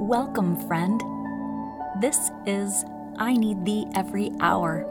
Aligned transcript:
Welcome, 0.00 0.56
friend. 0.68 1.02
This 2.00 2.30
is 2.46 2.84
I 3.16 3.34
Need 3.34 3.64
Thee 3.64 3.84
Every 3.96 4.30
Hour, 4.38 4.86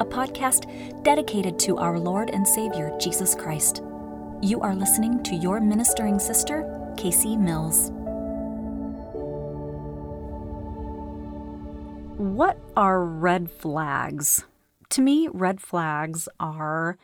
a 0.00 0.04
podcast 0.04 1.02
dedicated 1.02 1.58
to 1.60 1.78
our 1.78 1.98
Lord 1.98 2.28
and 2.28 2.46
Savior, 2.46 2.94
Jesus 3.00 3.34
Christ. 3.34 3.82
You 4.42 4.60
are 4.60 4.74
listening 4.74 5.22
to 5.22 5.34
your 5.34 5.60
ministering 5.60 6.18
sister, 6.18 6.62
Casey 6.98 7.38
Mills. 7.38 7.90
What 12.18 12.58
are 12.76 13.02
red 13.02 13.50
flags? 13.50 14.44
To 14.90 15.00
me, 15.00 15.26
red 15.32 15.62
flags 15.62 16.28
are 16.38 16.98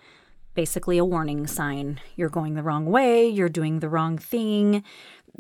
basically 0.55 0.99
a 0.99 1.05
warning 1.05 1.47
sign. 1.47 2.01
You're 2.17 2.29
going 2.29 2.55
the 2.55 2.63
wrong 2.63 2.87
way, 2.87 3.27
you're 3.27 3.49
doing 3.49 3.81
the 3.81 3.89
wrong 3.89 4.19
thing, 4.19 4.85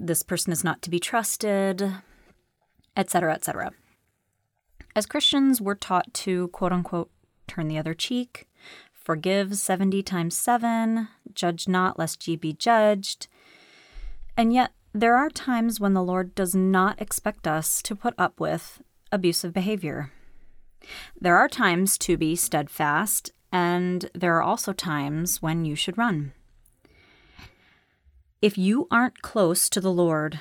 this 0.01 0.23
person 0.23 0.53
is 0.53 0.64
not 0.64 0.80
to 0.83 0.91
be 0.91 0.98
trusted, 0.98 1.98
etc., 2.97 3.34
etc. 3.34 3.73
As 4.97 5.07
Christians, 5.07 5.61
we're 5.61 5.74
taught 5.74 6.12
to 6.15 6.48
quote 6.48 6.73
unquote 6.73 7.11
turn 7.47 7.69
the 7.69 7.79
other 7.79 7.95
cheek, 7.95 8.48
forgive 8.93 9.57
70 9.57 10.02
times 10.02 10.37
7, 10.37 11.09
judge 11.34 11.69
not 11.69 11.98
lest 11.98 12.27
ye 12.27 12.37
be 12.37 12.52
judged. 12.52 13.29
And 14.37 14.52
yet, 14.52 14.73
there 14.93 15.16
are 15.16 15.30
times 15.30 15.79
when 15.79 15.95
the 15.95 16.02
Lord 16.02 16.35
does 16.35 16.55
not 16.55 17.01
expect 17.01 17.46
us 17.46 17.82
to 17.82 17.95
put 17.95 18.15
up 18.16 18.41
with 18.41 18.80
abusive 19.12 19.52
behavior. 19.52 20.10
There 21.21 21.37
are 21.37 21.48
times 21.48 21.98
to 21.98 22.16
be 22.16 22.35
steadfast, 22.37 23.32
and 23.52 24.10
there 24.15 24.37
are 24.37 24.43
also 24.43 24.73
times 24.73 25.43
when 25.43 25.65
you 25.65 25.74
should 25.74 25.98
run. 25.98 26.32
If 28.43 28.57
you 28.57 28.89
aren't 28.91 29.21
close 29.21 29.69
to 29.69 29.83
the 29.83 29.93
Lord 29.93 30.41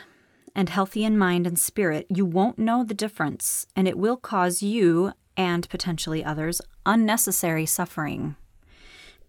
and 0.55 0.69
healthy 0.69 1.03
in 1.03 1.17
mind 1.17 1.45
and 1.45 1.59
spirit, 1.59 2.07
you 2.09 2.25
won't 2.25 2.57
know 2.57 2.85
the 2.85 2.93
difference, 2.93 3.67
and 3.75 3.89
it 3.89 3.97
will 3.97 4.15
cause 4.15 4.63
you 4.63 5.11
and 5.35 5.67
potentially 5.69 6.23
others 6.23 6.61
unnecessary 6.85 7.65
suffering. 7.65 8.37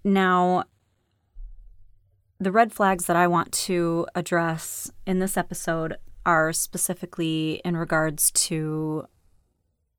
Now, 0.04 0.64
the 2.38 2.52
red 2.52 2.72
flags 2.72 3.06
that 3.06 3.16
I 3.16 3.26
want 3.26 3.50
to 3.52 4.06
address 4.14 4.88
in 5.04 5.18
this 5.18 5.36
episode 5.36 5.96
are 6.24 6.52
specifically 6.52 7.60
in 7.64 7.76
regards 7.76 8.30
to 8.32 9.04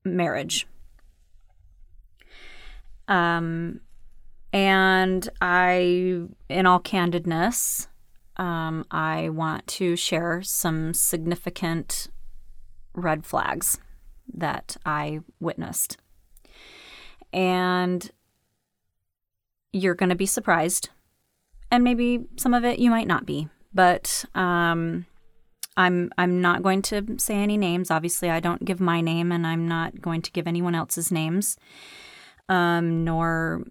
marriage. 0.06 0.66
Um, 3.09 3.81
and 4.53 5.28
I, 5.41 6.22
in 6.50 6.66
all 6.66 6.80
candidness, 6.80 7.88
um, 8.37 8.85
I 8.91 9.29
want 9.29 9.67
to 9.67 9.95
share 9.95 10.41
some 10.41 10.93
significant 10.93 12.07
red 12.93 13.25
flags 13.25 13.79
that 14.33 14.77
I 14.85 15.19
witnessed. 15.39 15.97
And 17.33 18.09
you're 19.71 19.95
going 19.95 20.09
to 20.09 20.15
be 20.15 20.25
surprised. 20.25 20.89
And 21.69 21.83
maybe 21.83 22.25
some 22.38 22.53
of 22.53 22.65
it 22.65 22.79
you 22.79 22.89
might 22.89 23.07
not 23.07 23.25
be. 23.25 23.47
But 23.73 24.25
um, 24.35 25.05
I'm 25.77 26.11
I'm 26.17 26.41
not 26.41 26.63
going 26.63 26.81
to 26.83 27.16
say 27.17 27.35
any 27.35 27.57
names. 27.57 27.89
Obviously, 27.89 28.29
I 28.29 28.39
don't 28.39 28.66
give 28.66 28.81
my 28.81 28.99
name, 28.99 29.31
and 29.31 29.47
I'm 29.47 29.67
not 29.67 30.01
going 30.01 30.21
to 30.23 30.31
give 30.31 30.47
anyone 30.47 30.75
else's 30.75 31.11
names, 31.11 31.57
um, 32.50 33.03
nor 33.03 33.64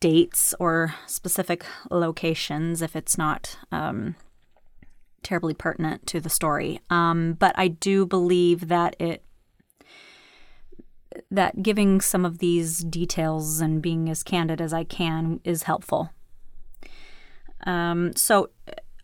dates 0.00 0.54
or 0.60 0.94
specific 1.06 1.64
locations 1.90 2.82
if 2.82 2.94
it's 2.94 3.16
not 3.16 3.58
um, 3.72 4.14
terribly 5.22 5.54
pertinent 5.54 6.06
to 6.06 6.20
the 6.20 6.28
story. 6.28 6.80
Um, 6.90 7.34
but 7.34 7.54
I 7.58 7.68
do 7.68 8.06
believe 8.06 8.68
that 8.68 8.96
it 8.98 9.22
that 11.30 11.62
giving 11.62 12.00
some 12.00 12.24
of 12.24 12.38
these 12.38 12.80
details 12.80 13.60
and 13.60 13.80
being 13.80 14.10
as 14.10 14.22
candid 14.22 14.60
as 14.60 14.72
I 14.72 14.84
can 14.84 15.40
is 15.44 15.62
helpful. 15.62 16.10
Um, 17.66 18.14
so 18.14 18.50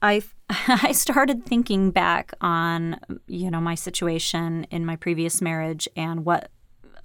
I 0.03 0.23
I 0.69 0.93
started 0.93 1.45
thinking 1.45 1.91
back 1.91 2.33
on 2.41 3.01
you 3.27 3.51
know 3.51 3.61
my 3.61 3.75
situation 3.75 4.67
in 4.71 4.85
my 4.85 4.97
previous 4.97 5.41
marriage 5.41 5.89
and 5.97 6.25
what 6.25 6.51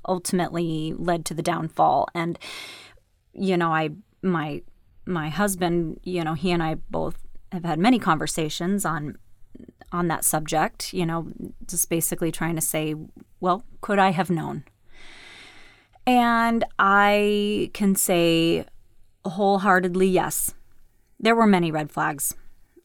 ultimately 0.07 0.94
led 0.97 1.25
to 1.25 1.34
the 1.34 1.41
downfall 1.41 2.07
and 2.13 2.40
you 3.34 3.57
know 3.57 3.72
I 3.72 3.90
my 4.22 4.62
my 5.06 5.29
husband 5.29 6.00
you 6.03 6.23
know 6.23 6.34
he 6.34 6.51
and 6.51 6.62
I 6.63 6.75
both 6.90 7.18
have 7.51 7.66
had 7.66 7.79
many 7.79 8.00
conversations 8.00 8.85
on 8.85 9.18
on 9.91 10.07
that 10.07 10.23
subject 10.23 10.94
you 10.94 11.06
know 11.06 11.28
just 11.68 11.90
basically 11.90 12.31
trying 12.31 12.56
to 12.56 12.62
say 12.62 12.95
well 13.40 13.63
could 13.81 14.00
I 14.00 14.12
have 14.12 14.29
known 14.29 14.63
and 16.06 16.63
I 16.79 17.72
can 17.74 17.95
say 17.95 18.66
wholeheartedly 19.25 20.07
yes 20.07 20.53
there 21.19 21.35
were 21.35 21.47
many 21.47 21.72
red 21.72 21.91
flags 21.91 22.35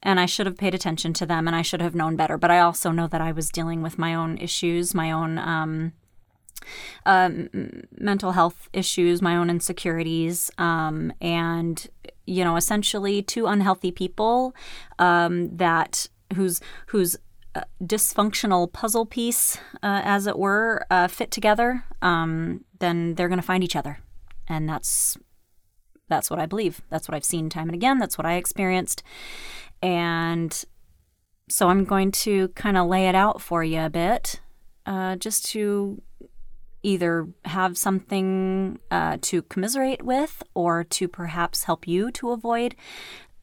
and 0.03 0.19
I 0.19 0.27
should 0.27 0.47
have 0.47 0.57
paid 0.57 0.75
attention 0.75 1.13
to 1.15 1.27
them 1.27 1.47
and 1.47 1.55
I 1.55 1.63
should 1.63 1.81
have 1.81 1.95
known 1.95 2.17
better. 2.17 2.37
But 2.37 2.51
I 2.51 2.59
also 2.59 2.91
know 2.91 3.07
that 3.07 3.21
I 3.21 3.33
was 3.33 3.51
dealing 3.51 3.83
with 3.83 3.99
my 3.99 4.15
own 4.15 4.37
issues, 4.39 4.95
my 4.95 5.13
own 5.13 5.39
um, 5.39 5.93
um, 7.07 7.49
mental 7.99 8.33
health 8.33 8.69
issues, 8.73 9.21
my 9.23 9.37
own 9.37 9.51
insecurities, 9.51 10.51
um, 10.59 11.13
and 11.21 11.89
you 12.27 12.45
know, 12.45 12.57
essentially 12.57 13.23
two 13.23 13.47
unhealthy 13.47 13.91
people 13.91 14.55
um, 14.99 15.57
that 15.57 16.09
whose 16.35 16.61
whose 16.87 17.17
uh, 17.55 17.63
dysfunctional 17.83 18.73
puzzle 18.73 19.05
piece, 19.05 19.59
uh, 19.83 20.01
as 20.05 20.27
it 20.27 20.39
were, 20.39 20.87
uh, 20.91 21.09
fit 21.09 21.31
together. 21.31 21.85
Um, 22.01 22.65
then 22.79 23.15
they're 23.15 23.29
going 23.29 23.41
to 23.41 23.47
find 23.47 23.65
each 23.65 23.77
other, 23.77 23.99
and 24.49 24.69
that's 24.69 25.19
that's 26.09 26.31
what 26.31 26.39
I 26.39 26.47
believe. 26.47 26.83
That's 26.91 27.09
what 27.09 27.15
I've 27.15 27.25
seen 27.25 27.49
time 27.49 27.69
and 27.69 27.75
again. 27.75 27.99
That's 27.99 28.19
what 28.19 28.27
I 28.27 28.35
experienced. 28.35 29.03
And 29.83 30.65
so 31.49 31.69
I'm 31.69 31.85
going 31.85 32.13
to 32.13 32.49
kind 32.49 32.77
of 32.77 32.87
lay 32.87 33.09
it 33.09 33.15
out 33.15 33.41
for 33.41 33.65
you 33.65 33.81
a 33.81 33.91
bit, 33.91 34.41
uh, 34.87 35.17
just 35.17 35.47
to 35.51 36.01
either 36.83 37.29
have 37.45 37.79
something 37.79 38.79
uh, 38.91 39.19
to 39.23 39.43
commiserate 39.43 40.03
with 40.03 40.43
or 40.55 40.85
to 40.85 41.09
perhaps 41.09 41.65
help 41.65 41.87
you 41.87 42.11
to 42.13 42.31
avoid 42.31 42.75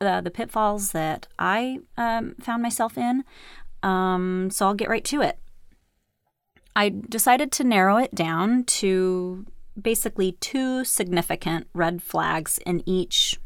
uh, 0.01 0.21
the 0.21 0.31
pitfalls 0.31 0.91
that 0.91 1.27
I 1.37 1.79
um, 1.97 2.35
found 2.41 2.61
myself 2.63 2.97
in. 2.97 3.23
Um, 3.83 4.49
so 4.51 4.67
I'll 4.67 4.73
get 4.73 4.89
right 4.89 5.05
to 5.05 5.21
it. 5.21 5.39
I 6.75 6.89
decided 6.89 7.51
to 7.53 7.63
narrow 7.63 7.97
it 7.97 8.15
down 8.15 8.63
to 8.65 9.45
basically 9.79 10.33
two 10.33 10.83
significant 10.85 11.67
red 11.73 12.01
flags 12.01 12.59
in 12.65 12.83
each 12.85 13.39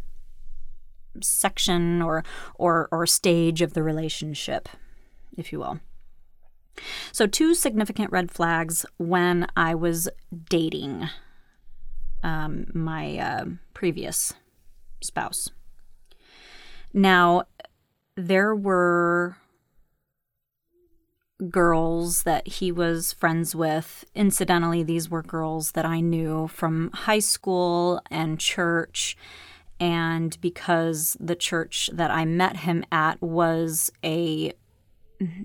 section 1.22 2.02
or 2.02 2.24
or 2.56 2.88
or 2.92 3.06
stage 3.06 3.62
of 3.62 3.74
the 3.74 3.84
relationship, 3.84 4.68
if 5.38 5.52
you 5.52 5.60
will. 5.60 5.80
So, 7.12 7.28
two 7.28 7.54
significant 7.54 8.12
red 8.12 8.32
flags 8.32 8.86
when 8.98 9.48
I 9.56 9.76
was 9.76 10.10
dating 10.50 11.10
um, 12.24 12.68
my 12.74 13.18
uh, 13.18 13.46
previous 13.74 14.34
spouse. 15.02 15.50
Now, 16.94 17.44
there 18.16 18.56
were 18.56 19.38
girls 21.50 22.24
that 22.24 22.48
he 22.48 22.72
was 22.72 23.14
friends 23.14 23.56
with. 23.56 24.06
Incidentally, 24.16 24.84
these 24.84 25.10
were 25.10 25.24
girls 25.24 25.72
that 25.72 25.86
I 25.86 26.00
knew 26.00 26.48
from 26.48 26.92
high 26.94 27.20
school 27.20 28.02
and 28.10 28.40
church 28.40 29.18
and 29.80 30.40
because 30.40 31.18
the 31.20 31.36
church 31.36 31.90
that 31.92 32.12
I 32.12 32.26
met 32.26 32.58
him 32.58 32.86
at 32.92 33.22
was 33.22 33.92
a 34.04 34.54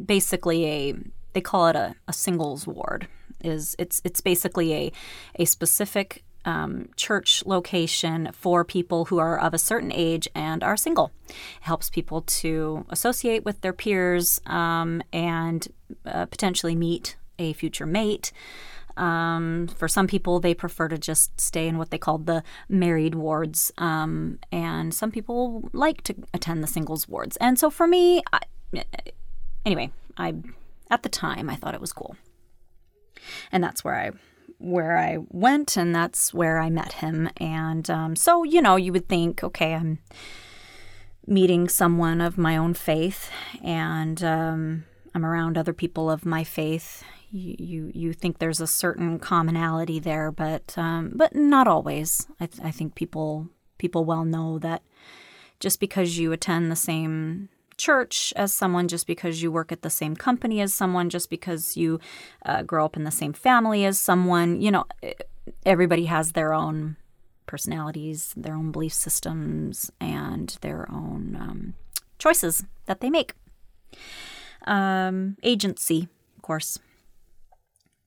basically 0.04 0.66
a 0.66 0.94
they 1.32 1.40
call 1.40 1.68
it 1.68 1.76
a, 1.76 1.94
a 2.06 2.12
singles 2.12 2.66
ward 2.66 3.08
is 3.42 3.76
it's 3.78 4.00
it's 4.04 4.20
basically 4.20 4.74
a 4.74 4.92
a 5.36 5.44
specific 5.44 6.24
um, 6.44 6.88
church 6.96 7.44
location 7.44 8.30
for 8.32 8.64
people 8.64 9.06
who 9.06 9.18
are 9.18 9.38
of 9.38 9.52
a 9.52 9.58
certain 9.58 9.92
age 9.92 10.28
and 10.34 10.62
are 10.62 10.76
single. 10.76 11.10
It 11.28 11.36
helps 11.60 11.90
people 11.90 12.22
to 12.22 12.86
associate 12.88 13.44
with 13.44 13.60
their 13.60 13.72
peers 13.72 14.40
um, 14.46 15.02
and 15.12 15.68
uh, 16.06 16.26
potentially 16.26 16.74
meet 16.74 17.16
a 17.38 17.52
future 17.52 17.86
mate. 17.86 18.32
Um, 18.96 19.68
for 19.76 19.86
some 19.86 20.08
people, 20.08 20.40
they 20.40 20.54
prefer 20.54 20.88
to 20.88 20.98
just 20.98 21.40
stay 21.40 21.68
in 21.68 21.78
what 21.78 21.90
they 21.90 21.98
call 21.98 22.18
the 22.18 22.42
married 22.68 23.14
wards, 23.14 23.70
um, 23.78 24.40
and 24.50 24.92
some 24.92 25.12
people 25.12 25.68
like 25.72 26.02
to 26.02 26.16
attend 26.34 26.64
the 26.64 26.66
singles 26.66 27.08
wards. 27.08 27.36
And 27.36 27.58
so 27.58 27.70
for 27.70 27.86
me, 27.86 28.22
I, 28.32 28.40
anyway, 29.64 29.92
I 30.16 30.34
at 30.90 31.02
the 31.02 31.08
time 31.08 31.48
I 31.50 31.56
thought 31.56 31.74
it 31.74 31.80
was 31.80 31.92
cool, 31.92 32.16
and 33.52 33.62
that's 33.62 33.84
where 33.84 33.94
I 33.94 34.10
where 34.58 34.98
I 34.98 35.18
went, 35.28 35.76
and 35.76 35.94
that's 35.94 36.34
where 36.34 36.58
I 36.58 36.68
met 36.68 36.94
him. 36.94 37.30
And 37.36 37.88
um, 37.88 38.16
so 38.16 38.44
you 38.44 38.60
know, 38.60 38.76
you 38.76 38.92
would 38.92 39.08
think, 39.08 39.42
okay, 39.42 39.74
I'm 39.74 39.98
meeting 41.26 41.68
someone 41.68 42.20
of 42.20 42.38
my 42.38 42.56
own 42.56 42.74
faith, 42.74 43.30
and 43.62 44.22
um, 44.24 44.84
I'm 45.14 45.24
around 45.24 45.56
other 45.56 45.72
people 45.72 46.10
of 46.10 46.24
my 46.24 46.44
faith, 46.44 47.04
you 47.30 47.54
you, 47.58 47.90
you 47.94 48.12
think 48.12 48.38
there's 48.38 48.60
a 48.60 48.66
certain 48.66 49.18
commonality 49.18 49.98
there, 49.98 50.30
but 50.30 50.76
um, 50.76 51.12
but 51.14 51.34
not 51.34 51.68
always. 51.68 52.26
I, 52.40 52.46
th- 52.46 52.64
I 52.64 52.70
think 52.70 52.94
people 52.94 53.48
people 53.78 54.04
well 54.04 54.24
know 54.24 54.58
that 54.58 54.82
just 55.60 55.80
because 55.80 56.18
you 56.18 56.32
attend 56.32 56.70
the 56.70 56.76
same 56.76 57.48
church 57.78 58.32
as 58.36 58.52
someone, 58.52 58.88
just 58.88 59.06
because 59.06 59.42
you 59.42 59.50
work 59.50 59.72
at 59.72 59.82
the 59.82 59.90
same 59.90 60.14
company 60.14 60.60
as 60.60 60.74
someone, 60.74 61.08
just 61.08 61.30
because 61.30 61.76
you 61.76 62.00
uh, 62.44 62.62
grow 62.62 62.84
up 62.84 62.96
in 62.96 63.04
the 63.04 63.10
same 63.10 63.32
family 63.32 63.84
as 63.84 63.98
someone, 63.98 64.60
you 64.60 64.70
know, 64.70 64.84
everybody 65.64 66.06
has 66.06 66.32
their 66.32 66.52
own 66.52 66.96
personalities, 67.46 68.34
their 68.36 68.54
own 68.54 68.70
belief 68.70 68.92
systems, 68.92 69.90
and 70.00 70.58
their 70.60 70.86
own 70.90 71.36
um, 71.40 71.74
choices 72.18 72.64
that 72.86 73.00
they 73.00 73.08
make. 73.08 73.32
Um, 74.66 75.36
agency, 75.42 76.08
of 76.36 76.42
course. 76.42 76.78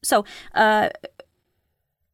So, 0.04 0.26
uh, 0.54 0.90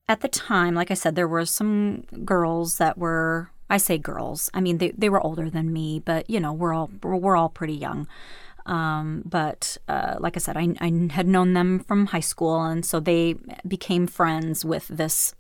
at 0.10 0.22
the 0.22 0.28
time, 0.30 0.74
like 0.74 0.90
I 0.90 0.94
said, 0.94 1.16
there 1.16 1.28
were 1.28 1.46
some 1.46 2.04
girls 2.24 2.78
that 2.78 2.98
were 2.98 3.52
I 3.70 3.78
say 3.78 3.98
girls. 3.98 4.50
I 4.54 4.62
mean, 4.62 4.78
they, 4.78 4.92
they 4.92 5.10
were 5.10 5.22
older 5.22 5.50
than 5.50 5.74
me, 5.74 6.00
but 6.00 6.30
you 6.30 6.40
know, 6.40 6.54
we're 6.54 6.74
all 6.74 6.90
we're 7.04 7.36
all 7.36 7.50
pretty 7.50 7.74
young. 7.74 8.08
Um, 8.66 9.24
but 9.26 9.78
uh, 9.88 10.18
like 10.20 10.36
I 10.36 10.40
said, 10.40 10.58
I, 10.58 10.76
I 10.82 11.10
had 11.12 11.28
known 11.28 11.54
them 11.54 11.80
from 11.80 12.08
high 12.08 12.20
school, 12.20 12.64
and 12.64 12.86
so 12.86 13.00
they 13.00 13.36
became 13.68 14.08
friends 14.08 14.66
with 14.66 14.88
this 14.90 15.34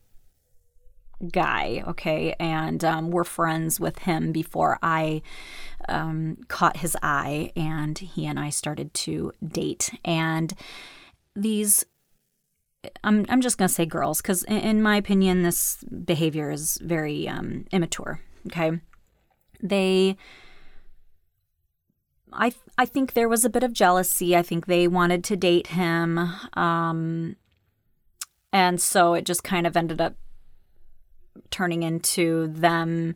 guy. 1.31 1.83
Okay, 1.87 2.35
and 2.39 2.83
um, 2.83 3.11
were 3.11 3.25
friends 3.25 3.79
with 3.79 3.99
him 3.99 4.31
before 4.31 4.79
I 4.81 5.21
um, 5.89 6.37
caught 6.47 6.77
his 6.77 6.95
eye, 7.03 7.51
and 7.55 7.97
he 7.97 8.25
and 8.25 8.39
I 8.39 8.49
started 8.49 8.93
to 8.93 9.33
date. 9.45 9.91
And 10.05 10.53
these 11.35 11.85
I'm 13.03 13.25
I'm 13.29 13.41
just 13.41 13.57
gonna 13.57 13.69
say 13.69 13.85
girls 13.85 14.21
because 14.21 14.43
in, 14.43 14.57
in, 14.57 14.81
my 14.81 14.97
opinion 14.97 15.43
this 15.43 15.83
behavior 15.83 16.51
is 16.51 16.77
very 16.81 17.27
um, 17.27 17.65
immature. 17.71 18.19
Okay, 18.47 18.79
they. 19.61 20.17
I 22.33 22.53
I 22.77 22.85
think 22.85 23.13
there 23.13 23.29
was 23.29 23.45
a 23.45 23.49
bit 23.49 23.63
of 23.63 23.73
jealousy. 23.73 24.35
I 24.35 24.41
think 24.41 24.65
they 24.65 24.87
wanted 24.87 25.23
to 25.25 25.35
date 25.35 25.67
him, 25.67 26.17
um, 26.53 27.35
and 28.53 28.81
so 28.81 29.13
it 29.13 29.25
just 29.25 29.43
kind 29.43 29.65
of 29.65 29.75
ended 29.75 30.01
up 30.01 30.15
turning 31.49 31.83
into 31.83 32.47
them 32.47 33.15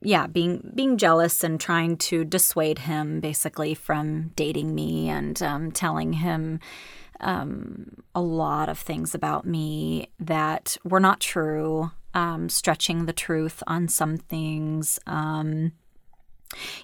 yeah 0.00 0.26
being 0.26 0.72
being 0.74 0.96
jealous 0.96 1.44
and 1.44 1.60
trying 1.60 1.96
to 1.96 2.24
dissuade 2.24 2.80
him 2.80 3.20
basically 3.20 3.74
from 3.74 4.32
dating 4.34 4.74
me 4.74 5.08
and 5.08 5.40
um, 5.42 5.70
telling 5.70 6.14
him 6.14 6.58
um, 7.22 8.02
a 8.14 8.20
lot 8.20 8.68
of 8.68 8.78
things 8.78 9.14
about 9.14 9.46
me 9.46 10.08
that 10.18 10.76
were 10.84 11.00
not 11.00 11.20
true, 11.20 11.90
um, 12.14 12.48
stretching 12.48 13.06
the 13.06 13.12
truth 13.12 13.62
on 13.66 13.88
some 13.88 14.16
things. 14.16 14.98
Um, 15.06 15.72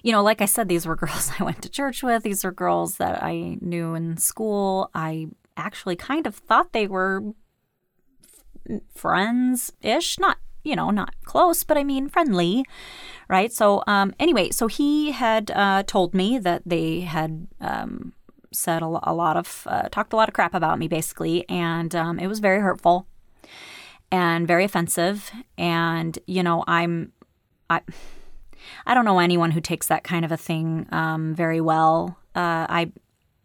you 0.01 0.11
know, 0.11 0.23
like 0.23 0.41
I 0.41 0.45
said, 0.45 0.67
these 0.67 0.85
were 0.85 0.95
girls 0.97 1.31
I 1.39 1.43
went 1.43 1.61
to 1.61 1.69
church 1.69 2.03
with. 2.03 2.23
These 2.23 2.43
are 2.43 2.51
girls 2.51 2.97
that 2.97 3.23
I 3.23 3.57
knew 3.61 3.93
in 3.93 4.17
school. 4.17 4.89
I 4.93 5.27
actually 5.57 5.95
kind 5.95 6.25
of 6.25 6.35
thought 6.35 6.73
they 6.73 6.87
were 6.87 7.21
friends 8.93 9.71
ish, 9.81 10.19
not 10.19 10.37
you 10.63 10.75
know, 10.75 10.89
not 10.89 11.13
close, 11.23 11.63
but 11.63 11.77
I 11.77 11.83
mean 11.83 12.09
friendly, 12.09 12.65
right? 13.29 13.51
So, 13.51 13.81
um, 13.87 14.13
anyway, 14.19 14.49
so 14.51 14.67
he 14.67 15.11
had 15.11 15.51
uh, 15.51 15.83
told 15.83 16.13
me 16.13 16.37
that 16.37 16.63
they 16.65 17.01
had 17.01 17.47
um, 17.61 18.13
said 18.51 18.81
a, 18.81 18.85
a 19.03 19.13
lot 19.13 19.37
of, 19.37 19.63
uh, 19.67 19.89
talked 19.89 20.13
a 20.13 20.15
lot 20.15 20.27
of 20.27 20.33
crap 20.33 20.53
about 20.53 20.79
me 20.79 20.87
basically, 20.87 21.47
and 21.49 21.95
um, 21.95 22.19
it 22.19 22.27
was 22.27 22.39
very 22.39 22.61
hurtful 22.61 23.07
and 24.11 24.47
very 24.47 24.65
offensive. 24.65 25.31
And, 25.57 26.17
you 26.25 26.43
know, 26.43 26.63
I'm, 26.67 27.11
I, 27.69 27.81
I 28.85 28.93
don't 28.93 29.05
know 29.05 29.19
anyone 29.19 29.51
who 29.51 29.61
takes 29.61 29.87
that 29.87 30.03
kind 30.03 30.25
of 30.25 30.31
a 30.31 30.37
thing 30.37 30.87
um, 30.91 31.35
very 31.35 31.61
well. 31.61 32.17
Uh, 32.35 32.65
I, 32.69 32.91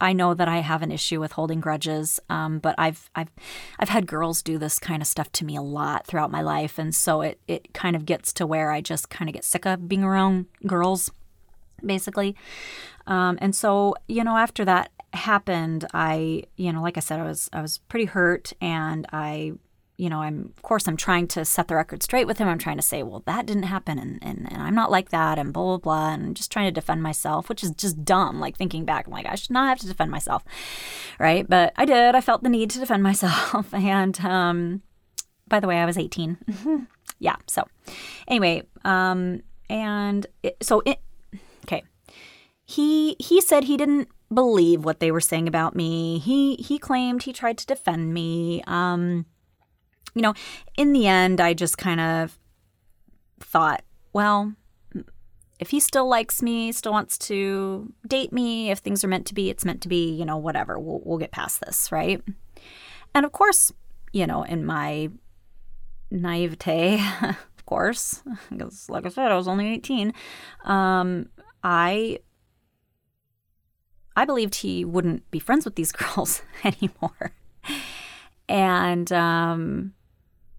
I 0.00 0.12
know 0.12 0.34
that 0.34 0.48
I 0.48 0.58
have 0.58 0.82
an 0.82 0.92
issue 0.92 1.20
with 1.20 1.32
holding 1.32 1.60
grudges, 1.60 2.20
um, 2.28 2.58
but 2.58 2.74
I've 2.76 3.08
I've 3.14 3.30
I've 3.78 3.88
had 3.88 4.06
girls 4.06 4.42
do 4.42 4.58
this 4.58 4.78
kind 4.78 5.00
of 5.00 5.08
stuff 5.08 5.30
to 5.32 5.44
me 5.44 5.56
a 5.56 5.62
lot 5.62 6.06
throughout 6.06 6.30
my 6.30 6.42
life, 6.42 6.78
and 6.78 6.94
so 6.94 7.22
it 7.22 7.40
it 7.46 7.72
kind 7.72 7.96
of 7.96 8.04
gets 8.04 8.32
to 8.34 8.46
where 8.46 8.70
I 8.70 8.80
just 8.80 9.08
kind 9.08 9.30
of 9.30 9.34
get 9.34 9.44
sick 9.44 9.64
of 9.64 9.88
being 9.88 10.04
around 10.04 10.46
girls, 10.66 11.10
basically. 11.86 12.36
Um, 13.06 13.38
and 13.40 13.54
so 13.54 13.94
you 14.08 14.24
know, 14.24 14.36
after 14.36 14.64
that, 14.64 14.90
happened, 15.14 15.86
I, 15.94 16.44
you 16.56 16.72
know, 16.72 16.82
like 16.82 16.96
I 16.96 17.00
said, 17.00 17.20
I 17.20 17.24
was 17.24 17.48
I 17.52 17.62
was 17.62 17.78
pretty 17.88 18.06
hurt 18.06 18.52
and 18.60 19.06
I 19.12 19.52
you 19.96 20.10
know, 20.10 20.22
I'm 20.22 20.52
of 20.56 20.62
course 20.62 20.88
I'm 20.88 20.96
trying 20.96 21.28
to 21.28 21.44
set 21.44 21.68
the 21.68 21.76
record 21.76 22.02
straight 22.02 22.26
with 22.26 22.38
him. 22.38 22.48
I'm 22.48 22.58
trying 22.58 22.78
to 22.78 22.82
say, 22.82 23.04
well, 23.04 23.22
that 23.26 23.46
didn't 23.46 23.64
happen 23.64 23.98
and, 23.98 24.18
and, 24.22 24.50
and 24.50 24.60
I'm 24.60 24.74
not 24.74 24.90
like 24.90 25.10
that 25.10 25.38
and 25.38 25.52
blah 25.52 25.62
blah 25.62 25.78
blah 25.78 26.14
and 26.14 26.36
just 26.36 26.50
trying 26.50 26.66
to 26.66 26.72
defend 26.72 27.02
myself, 27.02 27.48
which 27.48 27.62
is 27.62 27.70
just 27.70 28.04
dumb. 28.04 28.40
Like 28.40 28.56
thinking 28.56 28.84
back, 28.84 29.06
I'm 29.06 29.12
like, 29.12 29.26
I 29.26 29.36
should 29.36 29.52
not 29.52 29.68
have 29.68 29.78
to 29.78 29.86
defend 29.86 30.10
myself. 30.10 30.42
Right. 31.20 31.48
But 31.48 31.72
I 31.76 31.84
did. 31.84 32.16
I 32.16 32.20
felt 32.20 32.42
the 32.42 32.48
need 32.48 32.70
to 32.70 32.80
defend 32.80 33.02
myself. 33.10 33.72
And 33.72 34.20
um 34.24 34.82
by 35.46 35.60
the 35.60 35.68
way, 35.68 35.76
I 35.76 35.84
was 35.84 35.98
18. 35.98 36.86
yeah. 37.20 37.36
So 37.46 37.64
anyway, 38.26 38.62
um 38.84 39.42
and 39.70 40.26
it, 40.42 40.56
so 40.60 40.82
it. 40.84 40.98
He 42.64 43.16
he 43.18 43.40
said 43.40 43.64
he 43.64 43.76
didn't 43.76 44.08
believe 44.32 44.84
what 44.84 45.00
they 45.00 45.10
were 45.10 45.20
saying 45.20 45.48
about 45.48 45.76
me. 45.76 46.18
He 46.18 46.56
he 46.56 46.78
claimed 46.78 47.22
he 47.22 47.32
tried 47.32 47.58
to 47.58 47.66
defend 47.66 48.14
me. 48.14 48.62
Um, 48.66 49.26
you 50.14 50.22
know, 50.22 50.34
in 50.76 50.92
the 50.92 51.06
end, 51.06 51.40
I 51.40 51.54
just 51.54 51.76
kind 51.76 52.00
of 52.00 52.38
thought, 53.40 53.82
well, 54.12 54.54
if 55.58 55.70
he 55.70 55.80
still 55.80 56.08
likes 56.08 56.42
me, 56.42 56.72
still 56.72 56.92
wants 56.92 57.18
to 57.18 57.92
date 58.06 58.32
me, 58.32 58.70
if 58.70 58.78
things 58.78 59.04
are 59.04 59.08
meant 59.08 59.26
to 59.26 59.34
be, 59.34 59.50
it's 59.50 59.64
meant 59.64 59.82
to 59.82 59.88
be. 59.88 60.12
You 60.12 60.24
know, 60.24 60.36
whatever. 60.36 60.78
We'll 60.78 61.00
we'll 61.04 61.18
get 61.18 61.32
past 61.32 61.60
this, 61.60 61.92
right? 61.92 62.22
And 63.14 63.26
of 63.26 63.32
course, 63.32 63.72
you 64.12 64.26
know, 64.26 64.42
in 64.42 64.64
my 64.64 65.10
naivete, 66.10 67.00
of 67.22 67.66
course, 67.66 68.22
because 68.50 68.88
like 68.88 69.04
I 69.04 69.10
said, 69.10 69.30
I 69.30 69.36
was 69.36 69.48
only 69.48 69.68
eighteen. 69.68 70.14
Um, 70.64 71.28
I 71.62 72.20
I 74.16 74.24
believed 74.24 74.56
he 74.56 74.84
wouldn't 74.84 75.28
be 75.30 75.38
friends 75.38 75.64
with 75.64 75.74
these 75.74 75.92
girls 75.92 76.42
anymore. 76.64 77.32
And, 78.48 79.10
um, 79.12 79.94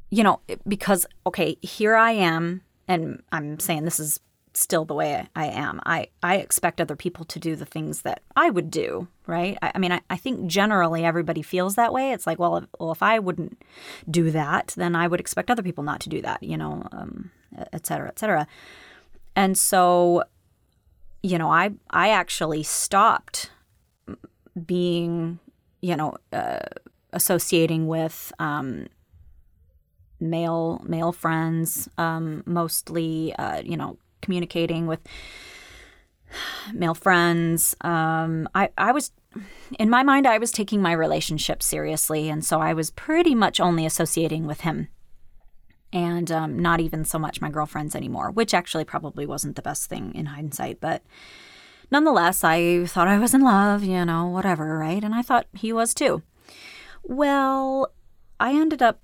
you 0.10 0.24
know, 0.24 0.42
because, 0.68 1.06
okay, 1.26 1.58
here 1.62 1.96
I 1.96 2.12
am, 2.12 2.62
and 2.88 3.22
I'm 3.32 3.60
saying 3.60 3.86
this 3.86 4.00
is 4.00 4.20
still 4.54 4.86
the 4.86 4.94
way 4.94 5.28
I, 5.36 5.48
am. 5.48 5.82
I, 5.86 6.08
I 6.24 6.38
expect 6.38 6.80
other 6.80 6.96
people 6.96 7.26
to 7.26 7.40
do 7.40 7.56
the 7.56 7.66
things 7.66 8.04
that 8.04 8.22
I 8.36 8.50
would 8.50 8.72
do, 8.72 9.08
right? 9.28 9.58
I, 9.62 9.74
I 9.76 9.80
mean, 9.80 9.92
I, 9.92 10.02
I 10.10 10.16
think 10.16 10.48
generally 10.48 11.04
everybody 11.04 11.42
feels 11.42 11.76
that 11.76 11.92
way. 11.92 12.14
It's 12.14 12.26
like, 12.26 12.40
well 12.40 12.58
if, 12.58 12.66
well, 12.80 12.92
if 12.94 13.04
I 13.04 13.20
wouldn't 13.20 13.62
do 14.10 14.32
that, 14.32 14.74
then 14.78 14.96
I 14.96 15.08
would 15.08 15.20
expect 15.20 15.52
other 15.52 15.64
people 15.64 15.84
not 15.84 16.00
to 16.02 16.10
do 16.10 16.22
that, 16.22 16.42
you 16.42 16.56
know, 16.58 16.88
um, 16.94 17.32
et 17.74 17.86
cetera, 17.86 18.08
et 18.08 18.18
cetera. 18.18 18.48
And 19.36 19.58
so 19.58 20.24
you 21.26 21.40
know, 21.40 21.50
I 21.50 21.72
I 21.90 22.10
actually 22.10 22.62
stopped 22.62 23.50
being, 24.66 25.40
you 25.82 25.96
know, 25.96 26.16
uh, 26.32 26.60
associating 27.14 27.88
with 27.88 28.32
um, 28.40 28.88
male 30.20 30.82
male 30.86 31.12
friends, 31.12 31.90
um, 31.98 32.44
mostly, 32.46 33.34
uh, 33.36 33.62
you 33.62 33.78
know, 33.78 33.98
communicating 34.22 34.88
with 34.88 35.00
male 36.74 36.96
friends. 36.96 37.76
Um, 37.82 38.48
I 38.56 38.70
I 38.78 38.92
was. 38.92 39.12
In 39.78 39.90
my 39.90 40.02
mind, 40.02 40.26
I 40.26 40.38
was 40.38 40.50
taking 40.50 40.82
my 40.82 40.94
relationship 40.94 41.62
seriously, 41.62 42.30
and 42.30 42.46
so 42.46 42.62
I 42.62 42.74
was 42.74 42.90
pretty 42.90 43.36
much 43.36 43.60
only 43.60 43.86
associating 43.86 44.48
with 44.48 44.62
him 44.62 44.88
and 45.96 46.30
um, 46.30 46.60
not 46.60 46.82
even 46.82 47.06
so 47.06 47.18
much 47.18 47.40
my 47.40 47.50
girlfriends 47.50 47.96
anymore, 47.96 48.30
which 48.30 48.54
actually 48.54 48.84
probably 48.84 49.26
wasn't 49.26 49.56
the 49.56 49.62
best 49.62 49.90
thing 49.90 50.14
in 50.14 50.26
hindsight. 50.26 50.82
But 50.82 51.04
nonetheless, 51.92 52.44
I 52.44 52.86
thought 52.86 53.08
I 53.08 53.18
was 53.18 53.34
in 53.34 53.42
love, 53.42 53.84
you 53.84 54.04
know, 54.06 54.28
whatever, 54.28 54.78
right? 54.78 55.04
And 55.04 55.14
I 55.14 55.22
thought 55.22 55.48
he 55.54 55.72
was 55.74 55.94
too. 55.94 56.22
Well, 57.04 57.92
I 58.40 58.54
ended 58.54 58.82
up 58.82 59.00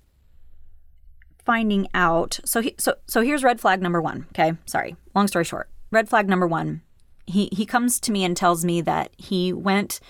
finding 1.44 1.88
out. 1.94 2.40
So, 2.44 2.60
he, 2.60 2.74
so, 2.78 2.94
so 3.06 3.22
here's 3.22 3.44
red 3.44 3.60
flag 3.60 3.82
number 3.82 4.00
one. 4.00 4.26
Okay, 4.30 4.56
sorry, 4.66 4.96
long 5.14 5.28
story 5.28 5.44
short. 5.44 5.68
Red 5.90 6.08
flag 6.08 6.28
number 6.28 6.46
one. 6.46 6.82
He 7.26 7.48
he 7.52 7.66
comes 7.66 8.00
to 8.00 8.12
me 8.12 8.24
and 8.24 8.36
tells 8.36 8.64
me 8.64 8.80
that 8.80 9.10
he 9.16 9.52
went. 9.52 10.00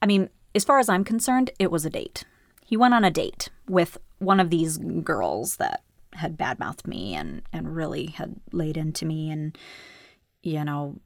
I 0.00 0.06
mean, 0.06 0.30
as 0.54 0.64
far 0.64 0.78
as 0.78 0.88
I'm 0.88 1.04
concerned, 1.04 1.50
it 1.58 1.70
was 1.70 1.84
a 1.84 1.90
date. 1.90 2.24
He 2.64 2.76
went 2.76 2.94
on 2.94 3.04
a 3.04 3.10
date 3.10 3.48
with 3.68 3.98
one 4.18 4.38
of 4.38 4.50
these 4.50 4.78
girls 4.78 5.56
that 5.56 5.82
had 6.14 6.38
badmouthed 6.38 6.86
me 6.86 7.14
and 7.14 7.42
and 7.52 7.74
really 7.74 8.06
had 8.06 8.36
laid 8.52 8.76
into 8.76 9.04
me 9.04 9.30
and 9.30 9.56
you 10.42 10.64
know 10.64 11.00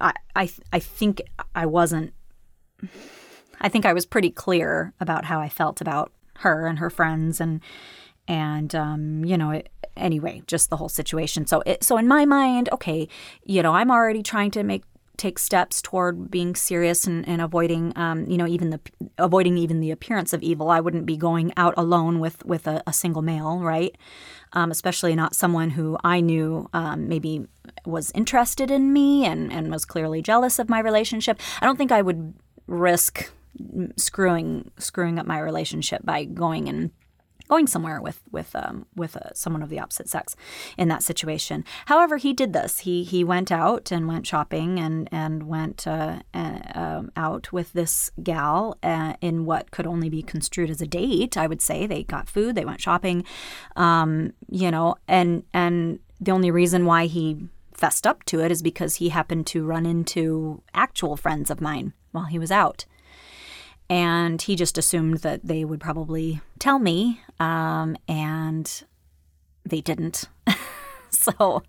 I, 0.00 0.12
I, 0.34 0.50
I 0.72 0.78
think 0.78 1.22
I 1.54 1.66
wasn't, 1.66 2.12
I 3.60 3.68
think 3.68 3.86
I 3.86 3.92
was 3.92 4.06
pretty 4.06 4.30
clear 4.30 4.92
about 5.00 5.24
how 5.24 5.40
I 5.40 5.48
felt 5.48 5.80
about 5.80 6.12
her 6.38 6.66
and 6.66 6.78
her 6.78 6.90
friends 6.90 7.40
and, 7.40 7.60
and, 8.28 8.74
um, 8.74 9.24
you 9.24 9.38
know, 9.38 9.50
it, 9.50 9.70
anyway, 9.96 10.42
just 10.46 10.68
the 10.68 10.76
whole 10.76 10.88
situation. 10.88 11.46
So 11.46 11.62
it, 11.64 11.82
so 11.82 11.96
in 11.96 12.06
my 12.06 12.24
mind, 12.24 12.68
okay, 12.72 13.08
you 13.44 13.62
know, 13.62 13.72
I'm 13.72 13.90
already 13.90 14.22
trying 14.22 14.50
to 14.52 14.62
make 14.62 14.82
take 15.18 15.38
steps 15.38 15.82
toward 15.82 16.30
being 16.30 16.54
serious 16.54 17.06
and, 17.06 17.26
and 17.28 17.40
avoiding, 17.40 17.92
um, 17.96 18.26
you 18.26 18.36
know, 18.36 18.46
even 18.46 18.70
the 18.70 18.80
avoiding 19.18 19.56
even 19.58 19.80
the 19.80 19.90
appearance 19.90 20.32
of 20.32 20.42
evil. 20.42 20.70
I 20.70 20.80
wouldn't 20.80 21.06
be 21.06 21.16
going 21.16 21.52
out 21.56 21.74
alone 21.76 22.20
with 22.20 22.44
with 22.44 22.66
a, 22.66 22.82
a 22.86 22.92
single 22.92 23.22
male, 23.22 23.58
right? 23.60 23.96
Um, 24.52 24.70
especially 24.70 25.14
not 25.14 25.34
someone 25.34 25.70
who 25.70 25.98
I 26.04 26.20
knew 26.20 26.68
um, 26.72 27.08
maybe 27.08 27.46
was 27.84 28.12
interested 28.14 28.70
in 28.70 28.92
me 28.92 29.24
and 29.24 29.52
and 29.52 29.70
was 29.70 29.84
clearly 29.84 30.22
jealous 30.22 30.58
of 30.58 30.68
my 30.68 30.80
relationship. 30.80 31.40
I 31.60 31.66
don't 31.66 31.76
think 31.76 31.92
I 31.92 32.02
would 32.02 32.34
risk 32.66 33.30
screwing 33.96 34.70
screwing 34.78 35.18
up 35.18 35.26
my 35.26 35.38
relationship 35.38 36.04
by 36.04 36.24
going 36.24 36.68
and 36.68 36.90
going 37.48 37.66
somewhere 37.66 38.00
with 38.00 38.22
with 38.30 38.54
um, 38.54 38.86
with 38.94 39.16
uh, 39.16 39.32
someone 39.34 39.62
of 39.62 39.68
the 39.68 39.78
opposite 39.78 40.08
sex 40.08 40.36
in 40.76 40.88
that 40.88 41.02
situation. 41.02 41.64
However, 41.86 42.16
he 42.16 42.32
did 42.32 42.52
this. 42.52 42.80
He 42.80 43.04
he 43.04 43.24
went 43.24 43.50
out 43.52 43.90
and 43.90 44.08
went 44.08 44.26
shopping 44.26 44.78
and 44.78 45.08
and 45.12 45.44
went 45.44 45.86
uh, 45.86 46.20
uh, 46.34 46.58
um, 46.74 47.10
out 47.16 47.52
with 47.52 47.72
this 47.72 48.10
gal 48.22 48.76
uh, 48.82 49.14
in 49.20 49.44
what 49.44 49.70
could 49.70 49.86
only 49.86 50.08
be 50.08 50.22
construed 50.22 50.70
as 50.70 50.80
a 50.80 50.86
date. 50.86 51.36
I 51.36 51.46
would 51.46 51.62
say 51.62 51.86
they 51.86 52.02
got 52.02 52.28
food, 52.28 52.54
they 52.54 52.64
went 52.64 52.80
shopping, 52.80 53.24
um, 53.76 54.32
you 54.48 54.70
know, 54.70 54.96
and 55.08 55.44
and 55.52 56.00
the 56.20 56.32
only 56.32 56.50
reason 56.50 56.86
why 56.86 57.06
he 57.06 57.48
fessed 57.72 58.06
up 58.06 58.24
to 58.24 58.40
it 58.40 58.50
is 58.50 58.62
because 58.62 58.96
he 58.96 59.10
happened 59.10 59.46
to 59.46 59.64
run 59.64 59.84
into 59.84 60.62
actual 60.72 61.16
friends 61.16 61.50
of 61.50 61.60
mine 61.60 61.92
while 62.12 62.24
he 62.24 62.38
was 62.38 62.50
out 62.50 62.86
and 63.88 64.40
he 64.40 64.56
just 64.56 64.78
assumed 64.78 65.18
that 65.18 65.40
they 65.44 65.64
would 65.64 65.80
probably 65.80 66.40
tell 66.58 66.78
me, 66.78 67.20
um, 67.38 67.96
and 68.08 68.84
they 69.64 69.80
didn't. 69.80 70.28
so 71.10 71.62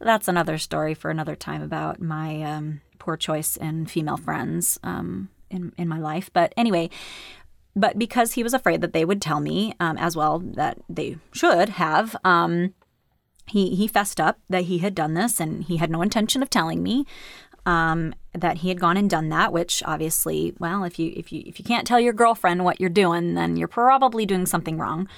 that's 0.00 0.28
another 0.28 0.58
story 0.58 0.94
for 0.94 1.10
another 1.10 1.36
time 1.36 1.62
about 1.62 2.00
my 2.00 2.42
um, 2.42 2.80
poor 2.98 3.16
choice 3.16 3.56
in 3.56 3.86
female 3.86 4.16
friends 4.16 4.78
um, 4.82 5.28
in 5.50 5.72
in 5.76 5.88
my 5.88 5.98
life. 5.98 6.30
But 6.32 6.52
anyway, 6.56 6.90
but 7.76 7.98
because 7.98 8.32
he 8.32 8.42
was 8.42 8.54
afraid 8.54 8.80
that 8.80 8.92
they 8.92 9.04
would 9.04 9.22
tell 9.22 9.40
me 9.40 9.74
um, 9.80 9.96
as 9.98 10.16
well 10.16 10.38
that 10.38 10.78
they 10.88 11.18
should 11.32 11.70
have. 11.70 12.16
Um, 12.24 12.74
he, 13.46 13.74
he 13.74 13.88
fessed 13.88 14.20
up 14.20 14.38
that 14.48 14.64
he 14.64 14.78
had 14.78 14.94
done 14.94 15.14
this 15.14 15.40
and 15.40 15.64
he 15.64 15.78
had 15.78 15.90
no 15.90 16.02
intention 16.02 16.40
of 16.40 16.50
telling 16.50 16.84
me 16.84 17.04
um, 17.66 18.14
that 18.34 18.58
he 18.58 18.68
had 18.68 18.80
gone 18.80 18.96
and 18.96 19.08
done 19.08 19.28
that. 19.30 19.52
Which 19.52 19.82
obviously, 19.84 20.54
well, 20.58 20.84
if 20.84 20.98
you 20.98 21.12
if 21.16 21.32
you 21.32 21.42
if 21.46 21.58
you 21.58 21.64
can't 21.64 21.86
tell 21.86 22.00
your 22.00 22.12
girlfriend 22.12 22.64
what 22.64 22.80
you're 22.80 22.90
doing, 22.90 23.34
then 23.34 23.56
you're 23.56 23.68
probably 23.68 24.26
doing 24.26 24.46
something 24.46 24.78
wrong. 24.78 25.08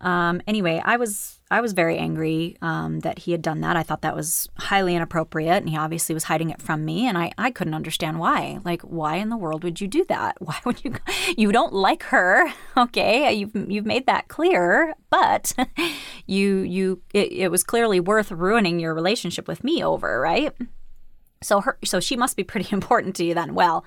Um, 0.00 0.40
anyway, 0.46 0.80
I 0.84 0.96
was 0.96 1.38
I 1.50 1.60
was 1.60 1.72
very 1.72 1.96
angry 1.98 2.56
um, 2.60 3.00
that 3.00 3.20
he 3.20 3.32
had 3.32 3.42
done 3.42 3.62
that. 3.62 3.76
I 3.76 3.82
thought 3.82 4.02
that 4.02 4.14
was 4.14 4.48
highly 4.58 4.94
inappropriate, 4.94 5.62
and 5.62 5.68
he 5.68 5.76
obviously 5.76 6.14
was 6.14 6.24
hiding 6.24 6.50
it 6.50 6.60
from 6.60 6.84
me, 6.84 7.06
and 7.06 7.16
I, 7.16 7.32
I 7.38 7.50
couldn't 7.50 7.74
understand 7.74 8.18
why. 8.18 8.60
Like, 8.64 8.82
why 8.82 9.16
in 9.16 9.30
the 9.30 9.36
world 9.36 9.64
would 9.64 9.80
you 9.80 9.88
do 9.88 10.04
that? 10.08 10.36
Why 10.40 10.56
would 10.64 10.84
you? 10.84 10.94
You 11.36 11.52
don't 11.52 11.72
like 11.72 12.04
her, 12.04 12.52
okay? 12.76 13.32
You've 13.32 13.54
you've 13.70 13.86
made 13.86 14.06
that 14.06 14.28
clear, 14.28 14.94
but 15.10 15.52
you 16.26 16.58
you 16.58 17.02
it, 17.12 17.32
it 17.32 17.50
was 17.50 17.62
clearly 17.62 18.00
worth 18.00 18.30
ruining 18.30 18.80
your 18.80 18.94
relationship 18.94 19.46
with 19.46 19.62
me 19.62 19.82
over, 19.84 20.20
right? 20.20 20.54
So 21.42 21.60
her 21.60 21.78
so 21.84 22.00
she 22.00 22.16
must 22.16 22.36
be 22.36 22.44
pretty 22.44 22.68
important 22.72 23.16
to 23.16 23.24
you 23.24 23.34
then. 23.34 23.54
Well, 23.54 23.84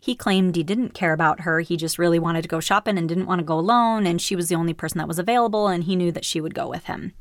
he 0.00 0.14
claimed 0.14 0.56
he 0.56 0.62
didn't 0.62 0.94
care 0.94 1.12
about 1.12 1.40
her. 1.40 1.60
He 1.60 1.76
just 1.76 1.98
really 1.98 2.18
wanted 2.18 2.42
to 2.42 2.48
go 2.48 2.60
shopping 2.60 2.98
and 2.98 3.08
didn't 3.08 3.26
want 3.26 3.38
to 3.38 3.44
go 3.44 3.58
alone 3.58 4.06
and 4.06 4.20
she 4.20 4.34
was 4.34 4.48
the 4.48 4.56
only 4.56 4.74
person 4.74 4.98
that 4.98 5.08
was 5.08 5.18
available 5.18 5.68
and 5.68 5.84
he 5.84 5.94
knew 5.96 6.10
that 6.12 6.24
she 6.24 6.40
would 6.40 6.54
go 6.54 6.68
with 6.68 6.84
him. 6.84 7.12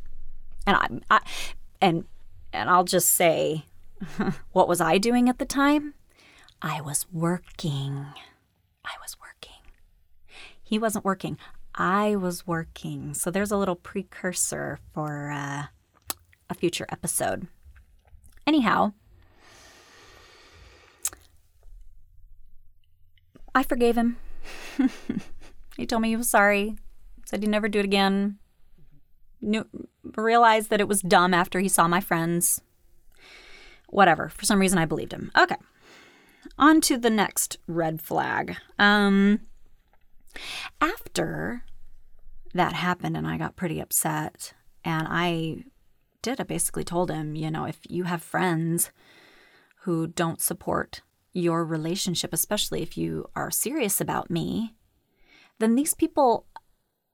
And 0.65 1.03
I, 1.09 1.17
I 1.17 1.21
and 1.79 2.05
and 2.53 2.69
I'll 2.69 2.83
just 2.83 3.09
say 3.09 3.65
what 4.51 4.67
was 4.67 4.81
I 4.81 4.97
doing 4.97 5.29
at 5.29 5.39
the 5.39 5.45
time? 5.45 5.93
I 6.61 6.81
was 6.81 7.05
working. 7.11 8.05
I 8.85 8.93
was 9.01 9.17
working. 9.19 9.61
He 10.61 10.77
wasn't 10.77 11.05
working. 11.05 11.38
I 11.75 12.15
was 12.15 12.45
working. 12.45 13.13
So 13.13 13.31
there's 13.31 13.51
a 13.51 13.57
little 13.57 13.75
precursor 13.75 14.79
for 14.93 15.31
uh, 15.31 15.65
a 16.50 16.53
future 16.53 16.85
episode. 16.89 17.47
Anyhow, 18.45 18.93
I 23.53 23.63
forgave 23.63 23.98
him. 23.98 24.17
he 25.77 25.86
told 25.86 26.01
me 26.01 26.10
he 26.10 26.15
was 26.15 26.29
sorry, 26.29 26.75
said 27.25 27.43
he'd 27.43 27.50
never 27.50 27.67
do 27.67 27.79
it 27.79 27.86
again. 27.86 28.38
Knew, 29.41 29.65
realized 30.15 30.70
that 30.70 30.81
it 30.81 30.88
was 30.88 31.01
dumb 31.01 31.34
after 31.34 31.60
he 31.60 31.67
saw 31.67 31.88
my 31.88 32.00
friends. 32.00 32.62
Whatever. 33.89 34.29
For 34.29 34.46
some 34.46 34.60
reason, 34.60 34.77
I 34.77 34.86
believed 34.86 35.13
him. 35.13 35.31
Okay. 35.38 35.58
On 36.58 36.79
to 36.81 36.98
the 36.98 37.10
next 37.10 37.58
red 37.67 38.01
flag. 38.01 38.58
Um, 38.79 39.41
after 40.79 41.63
that 42.53 42.74
happened, 42.74 43.17
and 43.17 43.27
I 43.27 43.38
got 43.38 43.55
pretty 43.55 43.79
upset, 43.79 44.53
and 44.84 45.08
I 45.10 45.65
did. 46.22 46.39
I 46.39 46.43
basically 46.43 46.84
told 46.84 47.12
him, 47.12 47.36
you 47.36 47.51
know, 47.51 47.65
if 47.65 47.79
you 47.89 48.05
have 48.05 48.22
friends 48.24 48.91
who 49.81 50.08
don't 50.08 50.41
support 50.41 51.01
your 51.33 51.63
relationship, 51.63 52.33
especially 52.33 52.81
if 52.81 52.97
you 52.97 53.29
are 53.35 53.51
serious 53.51 54.01
about 54.01 54.29
me, 54.29 54.75
then 55.59 55.75
these 55.75 55.93
people 55.93 56.45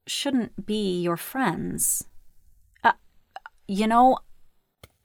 shouldn't 0.06 0.66
be 0.66 1.00
your 1.00 1.16
friends. 1.16 2.04
Uh, 2.82 2.92
you 3.66 3.86
know, 3.86 4.18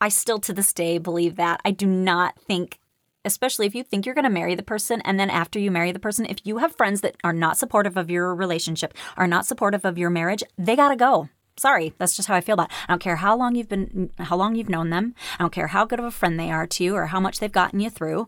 I 0.02 0.10
still 0.10 0.40
to 0.40 0.54
this 0.54 0.74
day 0.74 0.98
believe 0.98 1.36
that. 1.36 1.62
I 1.64 1.72
do 1.72 1.86
not 1.86 2.40
think, 2.42 2.80
especially 3.24 3.68
if 3.68 3.76
you 3.76 3.84
think 3.84 4.06
you're 4.06 4.16
going 4.16 4.24
to 4.24 4.30
marry 4.30 4.56
the 4.56 4.64
person 4.64 5.02
and 5.02 5.20
then 5.20 5.30
after 5.30 5.60
you 5.60 5.72
marry 5.72 5.92
the 5.92 6.00
person, 6.00 6.26
if 6.26 6.40
you 6.44 6.58
have 6.58 6.76
friends 6.76 7.02
that 7.02 7.16
are 7.24 7.34
not 7.34 7.58
supportive 7.58 7.98
of 7.98 8.10
your 8.10 8.34
relationship, 8.34 8.94
are 9.18 9.28
not 9.28 9.46
supportive 9.46 9.86
of 9.86 9.98
your 9.98 10.10
marriage, 10.10 10.44
they 10.58 10.76
got 10.76 10.90
to 10.90 10.96
go. 10.96 11.30
Sorry, 11.56 11.94
that's 12.00 12.16
just 12.16 12.28
how 12.28 12.34
I 12.36 12.42
feel 12.42 12.54
about 12.54 12.72
it. 12.72 12.76
I 12.88 12.94
don't 12.94 13.00
care 13.00 13.18
how 13.18 13.38
long 13.38 13.54
you've 13.54 13.70
been 13.70 14.10
how 14.18 14.36
long 14.36 14.56
you've 14.56 14.70
known 14.70 14.90
them. 14.90 15.14
I 15.38 15.44
don't 15.44 15.54
care 15.54 15.68
how 15.68 15.86
good 15.86 16.00
of 16.00 16.06
a 16.06 16.10
friend 16.12 16.40
they 16.40 16.50
are 16.50 16.66
to 16.66 16.84
you 16.84 16.96
or 16.96 17.06
how 17.08 17.20
much 17.20 17.40
they've 17.40 17.52
gotten 17.52 17.80
you 17.80 17.92
through 17.92 18.28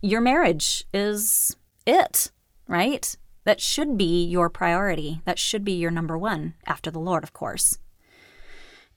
your 0.00 0.20
marriage 0.20 0.84
is 0.92 1.56
it, 1.86 2.30
right? 2.66 3.16
That 3.44 3.60
should 3.60 3.96
be 3.96 4.24
your 4.24 4.48
priority. 4.48 5.22
That 5.24 5.38
should 5.38 5.64
be 5.64 5.72
your 5.72 5.90
number 5.90 6.16
one 6.18 6.54
after 6.66 6.90
the 6.90 7.00
Lord, 7.00 7.24
of 7.24 7.32
course. 7.32 7.78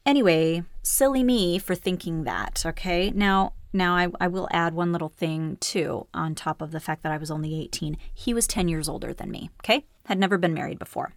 Anyway, 0.05 0.63
silly 0.81 1.23
me 1.23 1.57
for 1.57 1.75
thinking 1.75 2.25
that, 2.25 2.63
okay? 2.65 3.09
Now, 3.11 3.53
now 3.71 3.95
I, 3.95 4.09
I 4.19 4.27
will 4.27 4.49
add 4.51 4.73
one 4.73 4.91
little 4.91 5.09
thing 5.09 5.57
too 5.61 6.07
on 6.13 6.35
top 6.35 6.61
of 6.61 6.71
the 6.71 6.81
fact 6.81 7.03
that 7.03 7.11
I 7.11 7.17
was 7.17 7.31
only 7.31 7.59
18. 7.61 7.97
He 8.13 8.33
was 8.33 8.45
10 8.45 8.67
years 8.67 8.89
older 8.89 9.13
than 9.13 9.31
me, 9.31 9.49
okay? 9.61 9.85
Had 10.05 10.19
never 10.19 10.37
been 10.37 10.53
married 10.53 10.77
before. 10.77 11.13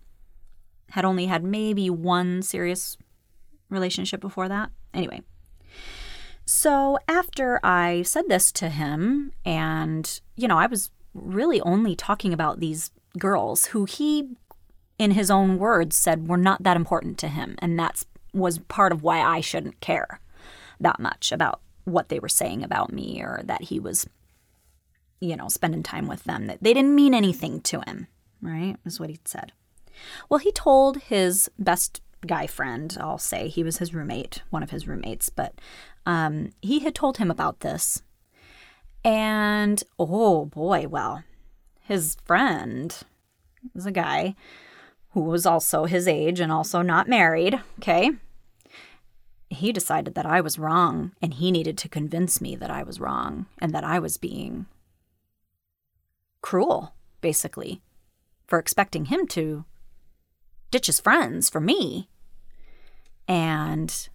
Had 0.91 1.05
only 1.05 1.27
had 1.27 1.43
maybe 1.43 1.91
one 1.91 2.43
serious 2.43 2.97
relationship 3.69 4.21
before 4.21 4.49
that. 4.49 4.71
Anyway, 4.95 5.21
so 6.47 6.99
after 7.09 7.61
I 7.63 8.03
said 8.03 8.29
this 8.29 8.53
to 8.53 8.69
him, 8.69 9.33
and, 9.45 10.21
you 10.37 10.49
know, 10.49 10.59
I 10.59 10.67
was 10.67 10.91
really 11.13 11.61
only 11.63 11.97
talking 11.97 12.33
about 12.33 12.61
these 12.61 12.93
girls 13.19 13.67
who 13.67 13.85
he, 13.85 14.37
in 14.99 15.11
his 15.11 15.31
own 15.31 15.59
words, 15.59 15.97
said 15.97 16.29
were 16.29 16.37
not 16.37 16.63
that 16.63 16.77
important 16.77 17.19
to 17.19 17.29
him. 17.29 17.57
And 17.59 17.79
that 17.79 18.05
was 18.33 18.59
part 18.59 18.93
of 18.93 19.03
why 19.03 19.21
I 19.21 19.41
shouldn't 19.41 19.81
care 19.81 20.21
that 20.79 21.01
much 21.01 21.33
about 21.33 21.61
what 21.85 22.09
they 22.09 22.19
were 22.19 22.29
saying 22.29 22.63
about 22.63 22.93
me 22.93 23.21
or 23.21 23.41
that 23.45 23.63
he 23.63 23.81
was, 23.81 24.07
you 25.21 25.37
know, 25.37 25.49
spending 25.49 25.83
time 25.83 26.07
with 26.07 26.25
them. 26.25 26.47
That 26.47 26.63
they 26.63 26.75
didn't 26.75 26.95
mean 26.95 27.15
anything 27.15 27.61
to 27.63 27.81
him, 27.81 28.07
right? 28.41 28.77
Is 28.85 29.01
what 29.01 29.11
he 29.11 29.19
said. 29.25 29.53
Well, 30.29 30.39
he 30.39 30.53
told 30.53 30.99
his 30.99 31.51
best 31.59 32.03
guy 32.27 32.47
friend, 32.47 32.97
I'll 33.01 33.19
say, 33.19 33.49
he 33.49 33.63
was 33.63 33.79
his 33.79 33.95
roommate, 33.95 34.43
one 34.51 34.63
of 34.63 34.71
his 34.71 34.87
roommates, 34.87 35.29
but 35.29 35.55
um, 36.07 36.53
he 36.63 36.79
had 36.79 36.95
told 36.95 37.19
him 37.19 37.31
about 37.31 37.61
this. 37.61 38.03
And 39.05 39.83
oh 39.99 40.47
boy, 40.47 40.87
well, 40.89 41.25
his 41.83 42.17
friend 42.25 42.97
was 43.75 43.87
a 43.87 43.93
guy 43.93 44.35
who 45.11 45.21
was 45.21 45.47
also 45.47 45.85
his 45.85 46.09
age 46.09 46.41
and 46.41 46.53
also 46.53 46.83
not 46.83 47.09
married, 47.09 47.61
okay? 47.79 48.11
He 49.49 49.73
decided 49.73 50.15
that 50.15 50.27
I 50.27 50.41
was 50.41 50.59
wrong 50.59 51.13
and 51.23 51.35
he 51.35 51.51
needed 51.51 51.79
to 51.79 51.89
convince 51.89 52.41
me 52.41 52.57
that 52.57 52.71
I 52.71 52.83
was 52.83 53.01
wrong 53.01 53.47
and 53.61 53.73
that 53.73 53.85
I 53.85 53.99
was 53.99 54.17
being 54.17 54.67
cruel, 56.43 56.95
basically, 57.21 57.81
for 58.47 58.59
expecting 58.59 59.07
him 59.07 59.27
to 59.29 59.65
ditch 60.71 60.87
his 60.87 61.01
friends 61.01 61.49
for 61.49 61.61
me. 61.61 62.09
And 63.29 64.09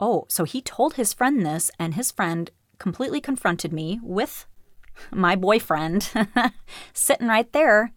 oh, 0.00 0.24
so 0.28 0.44
he 0.44 0.60
told 0.60 0.94
his 0.94 1.12
friend 1.12 1.44
this, 1.44 1.70
and 1.78 1.94
his 1.94 2.10
friend 2.10 2.50
completely 2.78 3.20
confronted 3.20 3.72
me 3.72 4.00
with 4.02 4.46
my 5.12 5.36
boyfriend 5.36 6.10
sitting 6.92 7.28
right 7.28 7.52
there, 7.52 7.92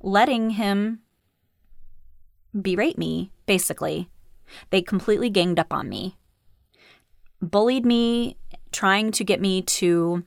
letting 0.00 0.50
him 0.50 1.00
berate 2.58 2.98
me, 2.98 3.32
basically. 3.46 4.08
They 4.70 4.82
completely 4.82 5.30
ganged 5.30 5.58
up 5.58 5.72
on 5.72 5.88
me, 5.88 6.16
bullied 7.40 7.86
me, 7.86 8.36
trying 8.72 9.12
to 9.12 9.24
get 9.24 9.40
me 9.40 9.62
to 9.62 10.24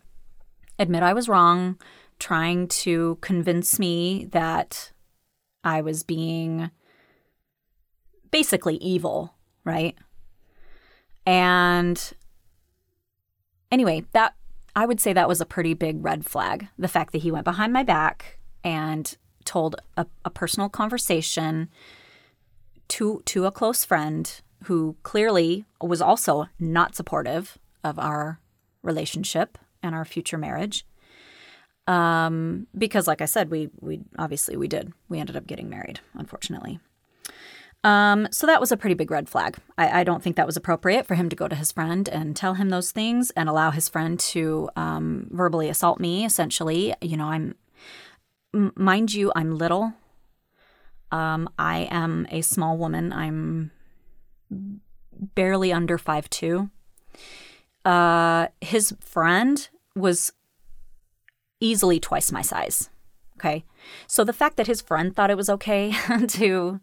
admit 0.79 1.03
I 1.03 1.13
was 1.13 1.29
wrong, 1.29 1.77
trying 2.19 2.67
to 2.69 3.17
convince 3.21 3.79
me 3.79 4.29
that 4.31 4.91
I 5.63 5.81
was 5.81 6.03
being 6.03 6.71
basically 8.31 8.75
evil, 8.77 9.35
right? 9.63 9.95
And 11.25 12.13
anyway, 13.71 14.05
that 14.11 14.35
I 14.75 14.85
would 14.85 14.99
say 14.99 15.13
that 15.13 15.27
was 15.27 15.41
a 15.41 15.45
pretty 15.45 15.73
big 15.73 16.03
red 16.03 16.25
flag. 16.25 16.67
The 16.77 16.87
fact 16.87 17.11
that 17.13 17.21
he 17.21 17.31
went 17.31 17.45
behind 17.45 17.73
my 17.73 17.83
back 17.83 18.39
and 18.63 19.15
told 19.45 19.75
a, 19.97 20.05
a 20.25 20.29
personal 20.29 20.69
conversation 20.69 21.69
to 22.89 23.21
to 23.25 23.45
a 23.45 23.51
close 23.51 23.85
friend 23.85 24.41
who 24.65 24.95
clearly 25.03 25.65
was 25.81 26.01
also 26.01 26.47
not 26.59 26.95
supportive 26.95 27.57
of 27.83 27.99
our 27.99 28.39
relationship 28.81 29.57
and 29.81 29.93
our 29.93 30.05
future 30.05 30.37
marriage. 30.37 30.85
Um, 31.85 32.67
because, 32.77 33.07
like 33.07 33.21
I 33.21 33.25
said, 33.25 33.51
we 33.51 33.69
we 33.81 34.01
obviously 34.17 34.55
we 34.55 34.67
did. 34.67 34.93
We 35.09 35.19
ended 35.19 35.35
up 35.35 35.47
getting 35.47 35.69
married, 35.69 35.99
unfortunately. 36.13 36.79
Um, 37.83 38.29
so 38.31 38.47
that 38.47 38.61
was 38.61 38.71
a 38.71 38.77
pretty 38.77 38.93
big 38.93 39.11
red 39.11 39.27
flag. 39.27 39.57
I, 39.77 39.99
I, 39.99 40.03
don't 40.05 40.23
think 40.23 40.37
that 40.37 40.45
was 40.45 40.55
appropriate 40.55 41.05
for 41.05 41.15
him 41.15 41.27
to 41.27 41.35
go 41.35 41.49
to 41.49 41.55
his 41.55 41.73
friend 41.73 42.07
and 42.07 42.33
tell 42.33 42.53
him 42.53 42.69
those 42.69 42.91
things 42.91 43.29
and 43.31 43.49
allow 43.49 43.71
his 43.71 43.89
friend 43.89 44.17
to 44.19 44.69
um, 44.77 45.27
verbally 45.31 45.67
assault 45.67 45.99
me. 45.99 46.23
Essentially, 46.23 46.93
you 47.01 47.17
know, 47.17 47.25
I'm, 47.25 47.55
m- 48.53 48.71
mind 48.77 49.13
you, 49.13 49.33
I'm 49.35 49.57
little. 49.57 49.93
Um, 51.11 51.49
I 51.59 51.89
am 51.91 52.25
a 52.31 52.41
small 52.41 52.77
woman. 52.77 53.11
I'm 53.11 53.71
barely 55.35 55.73
under 55.73 55.97
five 55.97 56.29
two. 56.29 56.69
Uh, 57.83 58.47
his 58.61 58.95
friend 59.01 59.67
was 59.93 60.31
easily 61.59 61.99
twice 61.99 62.31
my 62.31 62.41
size. 62.41 62.89
Okay. 63.37 63.65
So 64.07 64.23
the 64.23 64.33
fact 64.33 64.55
that 64.55 64.67
his 64.67 64.81
friend 64.81 65.13
thought 65.13 65.29
it 65.29 65.37
was 65.37 65.49
okay 65.49 65.93
to 66.29 66.79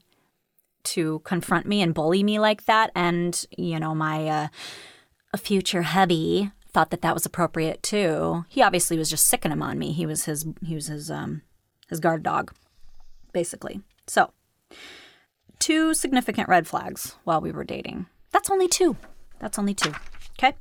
to 0.84 1.20
confront 1.20 1.66
me 1.66 1.82
and 1.82 1.94
bully 1.94 2.22
me 2.22 2.38
like 2.38 2.66
that. 2.66 2.90
And, 2.94 3.44
you 3.56 3.78
know, 3.78 3.94
my 3.94 4.28
uh, 4.28 4.49
future 5.37 5.82
hubby 5.82 6.50
thought 6.72 6.90
that 6.90 7.02
that 7.02 7.14
was 7.14 7.26
appropriate 7.26 7.82
too. 7.82 8.44
He 8.49 8.62
obviously 8.62 8.96
was 8.96 9.10
just 9.10 9.26
sicking 9.26 9.52
him 9.52 9.62
on 9.62 9.78
me. 9.78 9.92
He 9.92 10.06
was 10.06 10.25
his, 10.25 10.46
he 10.64 10.75
was 10.75 10.87
his, 10.87 11.10
um, 11.10 11.42
his 11.88 12.00
guard 12.00 12.22
dog, 12.22 12.52
basically. 13.32 13.80
So, 14.06 14.32
two 15.58 15.94
significant 15.94 16.49
red 16.49 16.66
flags 16.66 17.16
while 17.25 17.40
we 17.40 17.52
were 17.52 17.64
dating. 17.64 18.06
That's 18.32 18.50
only 18.50 18.68
two. 18.68 18.96
That's 19.40 19.58
only 19.58 19.75
two. 19.75 19.92
Okay. 20.38 20.56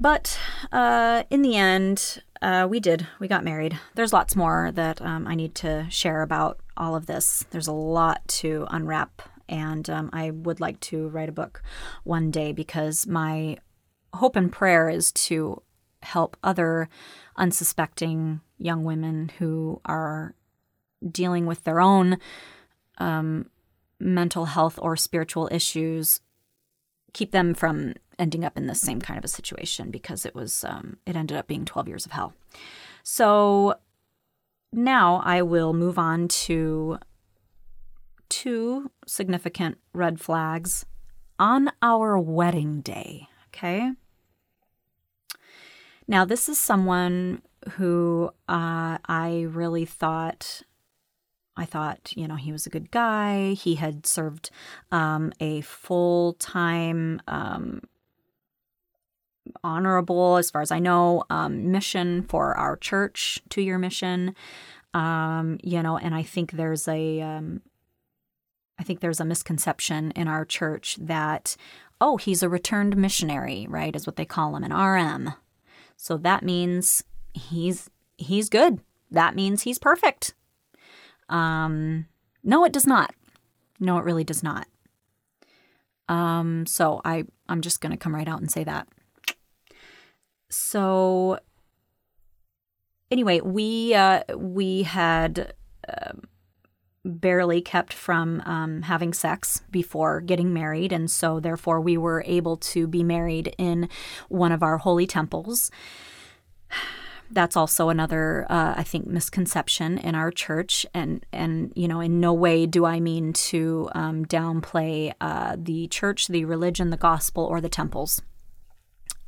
But 0.00 0.38
uh, 0.72 1.24
in 1.30 1.42
the 1.42 1.56
end, 1.56 2.22
uh, 2.44 2.66
we 2.68 2.78
did. 2.78 3.06
We 3.18 3.26
got 3.26 3.42
married. 3.42 3.78
There's 3.94 4.12
lots 4.12 4.36
more 4.36 4.70
that 4.74 5.00
um, 5.00 5.26
I 5.26 5.34
need 5.34 5.54
to 5.56 5.86
share 5.88 6.20
about 6.20 6.60
all 6.76 6.94
of 6.94 7.06
this. 7.06 7.42
There's 7.50 7.68
a 7.68 7.72
lot 7.72 8.20
to 8.28 8.66
unwrap, 8.68 9.22
and 9.48 9.88
um, 9.88 10.10
I 10.12 10.30
would 10.30 10.60
like 10.60 10.78
to 10.80 11.08
write 11.08 11.30
a 11.30 11.32
book 11.32 11.62
one 12.02 12.30
day 12.30 12.52
because 12.52 13.06
my 13.06 13.56
hope 14.12 14.36
and 14.36 14.52
prayer 14.52 14.90
is 14.90 15.10
to 15.12 15.62
help 16.02 16.36
other 16.44 16.90
unsuspecting 17.36 18.42
young 18.58 18.84
women 18.84 19.30
who 19.38 19.80
are 19.86 20.34
dealing 21.10 21.46
with 21.46 21.64
their 21.64 21.80
own 21.80 22.18
um, 22.98 23.48
mental 23.98 24.44
health 24.44 24.78
or 24.82 24.96
spiritual 24.96 25.48
issues 25.50 26.20
keep 27.14 27.30
them 27.30 27.54
from 27.54 27.94
ending 28.18 28.44
up 28.44 28.56
in 28.56 28.66
the 28.66 28.74
same 28.74 29.00
kind 29.00 29.18
of 29.18 29.24
a 29.24 29.28
situation 29.28 29.90
because 29.90 30.24
it 30.24 30.34
was 30.34 30.64
um, 30.64 30.96
it 31.06 31.16
ended 31.16 31.36
up 31.36 31.46
being 31.46 31.64
12 31.64 31.88
years 31.88 32.06
of 32.06 32.12
hell 32.12 32.34
so 33.02 33.74
now 34.72 35.22
i 35.24 35.40
will 35.42 35.72
move 35.72 35.98
on 35.98 36.28
to 36.28 36.98
two 38.28 38.90
significant 39.06 39.78
red 39.92 40.20
flags 40.20 40.84
on 41.38 41.70
our 41.82 42.18
wedding 42.18 42.80
day 42.80 43.28
okay 43.48 43.92
now 46.08 46.24
this 46.24 46.48
is 46.48 46.58
someone 46.58 47.42
who 47.72 48.30
uh, 48.48 48.98
i 49.06 49.46
really 49.48 49.84
thought 49.84 50.62
I 51.56 51.64
thought, 51.64 52.12
you 52.16 52.26
know, 52.26 52.34
he 52.34 52.52
was 52.52 52.66
a 52.66 52.70
good 52.70 52.90
guy. 52.90 53.52
He 53.52 53.76
had 53.76 54.06
served 54.06 54.50
um, 54.90 55.32
a 55.40 55.60
full 55.60 56.34
time, 56.34 57.22
um, 57.28 57.82
honorable, 59.62 60.36
as 60.36 60.50
far 60.50 60.62
as 60.62 60.70
I 60.70 60.78
know, 60.78 61.24
um, 61.30 61.70
mission 61.70 62.22
for 62.22 62.56
our 62.56 62.76
church, 62.76 63.40
two 63.48 63.62
year 63.62 63.78
mission. 63.78 64.34
Um, 64.92 65.58
you 65.62 65.82
know, 65.82 65.98
and 65.98 66.14
I 66.14 66.22
think 66.22 66.52
there's 66.52 66.86
a, 66.86 67.20
um, 67.20 67.62
I 68.78 68.84
think 68.84 69.00
there's 69.00 69.20
a 69.20 69.24
misconception 69.24 70.12
in 70.12 70.28
our 70.28 70.44
church 70.44 70.96
that, 71.00 71.56
oh, 72.00 72.16
he's 72.16 72.42
a 72.42 72.48
returned 72.48 72.96
missionary, 72.96 73.66
right? 73.68 73.94
Is 73.94 74.06
what 74.06 74.16
they 74.16 74.24
call 74.24 74.54
him, 74.54 74.64
an 74.64 74.72
RM. 74.72 75.34
So 75.96 76.16
that 76.18 76.42
means 76.42 77.02
he's 77.32 77.90
he's 78.16 78.48
good. 78.48 78.80
That 79.10 79.34
means 79.34 79.62
he's 79.62 79.78
perfect 79.78 80.34
um, 81.28 82.06
no, 82.42 82.64
it 82.64 82.72
does 82.72 82.86
not. 82.86 83.14
No, 83.80 83.98
it 83.98 84.04
really 84.04 84.24
does 84.24 84.42
not. 84.42 84.66
Um, 86.08 86.66
so 86.66 87.00
I 87.04 87.24
I'm 87.48 87.60
just 87.60 87.80
gonna 87.80 87.96
come 87.96 88.14
right 88.14 88.28
out 88.28 88.40
and 88.40 88.50
say 88.50 88.64
that. 88.64 88.88
So 90.54 91.38
anyway, 93.10 93.40
we 93.40 93.94
uh, 93.94 94.22
we 94.36 94.84
had 94.84 95.54
uh, 95.88 96.12
barely 97.04 97.60
kept 97.60 97.92
from 97.92 98.40
um, 98.46 98.82
having 98.82 99.12
sex 99.12 99.62
before 99.70 100.20
getting 100.20 100.52
married, 100.52 100.92
and 100.92 101.10
so 101.10 101.40
therefore 101.40 101.80
we 101.80 101.96
were 101.96 102.22
able 102.26 102.56
to 102.56 102.86
be 102.86 103.02
married 103.02 103.54
in 103.58 103.88
one 104.28 104.52
of 104.52 104.62
our 104.62 104.78
holy 104.78 105.06
temples 105.06 105.70
that's 107.30 107.56
also 107.56 107.88
another 107.88 108.46
uh, 108.48 108.74
I 108.76 108.84
think 108.84 109.06
misconception 109.06 109.98
in 109.98 110.14
our 110.14 110.30
church, 110.30 110.86
and 110.94 111.26
and 111.32 111.72
you 111.74 111.88
know 111.88 112.00
in 112.00 112.20
no 112.20 112.32
way 112.32 112.64
do 112.66 112.84
I 112.84 113.00
mean 113.00 113.32
to 113.32 113.90
um, 113.92 114.24
downplay 114.24 115.12
uh, 115.20 115.56
the 115.58 115.88
church, 115.88 116.28
the 116.28 116.44
religion, 116.44 116.90
the 116.90 116.96
gospel, 116.96 117.44
or 117.44 117.60
the 117.60 117.68
temples. 117.68 118.22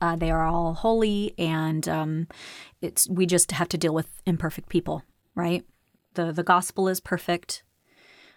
Uh, 0.01 0.17
they 0.17 0.31
are 0.31 0.45
all 0.45 0.75
holy, 0.75 1.35
and 1.39 1.89
um, 1.89 2.29
it's 2.83 3.09
we 3.09 3.27
just 3.27 3.53
have 3.53 3.69
to 3.69 3.79
deal 3.79 3.95
with 3.95 4.09
imperfect 4.27 4.69
people, 4.69 5.03
right? 5.35 5.65
the 6.15 6.33
The 6.33 6.43
gospel 6.43 6.89
is 6.89 7.01
perfect, 7.01 7.63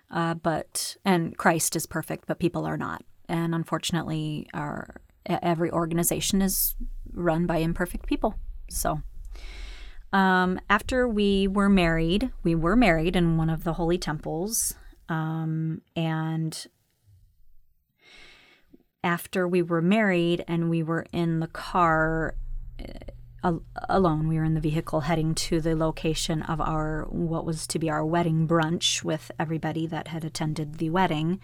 uh, 0.10 0.36
but 0.36 0.96
and 1.04 1.38
Christ 1.38 1.76
is 1.76 1.86
perfect, 1.86 2.28
but 2.28 2.40
people 2.40 2.66
are 2.66 2.78
not, 2.78 3.04
and 3.28 3.54
unfortunately, 3.54 4.48
our 4.54 5.02
every 5.26 5.70
organization 5.72 6.42
is 6.42 6.76
run 7.14 7.46
by 7.46 7.58
imperfect 7.58 8.08
people. 8.08 8.36
So 8.70 9.02
um, 10.14 10.60
after 10.70 11.08
we 11.08 11.48
were 11.48 11.70
married, 11.70 12.32
we 12.44 12.56
were 12.56 12.76
married 12.76 13.16
in 13.16 13.38
one 13.38 13.50
of 13.50 13.64
the 13.64 13.74
holy 13.74 13.98
temples. 13.98 14.76
Um, 15.08 15.82
and 15.96 16.68
after 19.04 19.48
we 19.48 19.62
were 19.62 19.82
married 19.82 20.44
and 20.48 20.70
we 20.70 20.84
were 20.84 21.06
in 21.12 21.40
the 21.40 21.48
car 21.48 22.36
uh, 23.44 23.54
alone, 23.88 24.28
we 24.28 24.38
were 24.38 24.44
in 24.44 24.54
the 24.54 24.60
vehicle 24.60 25.02
heading 25.02 25.34
to 25.34 25.62
the 25.62 25.76
location 25.76 26.42
of 26.44 26.60
our, 26.60 27.06
what 27.10 27.46
was 27.46 27.66
to 27.68 27.80
be 27.80 27.90
our 27.90 28.06
wedding 28.06 28.48
brunch 28.48 29.04
with 29.04 29.32
everybody 29.40 29.88
that 29.88 30.10
had 30.10 30.26
attended 30.26 30.76
the 30.76 30.90
wedding. 30.90 31.40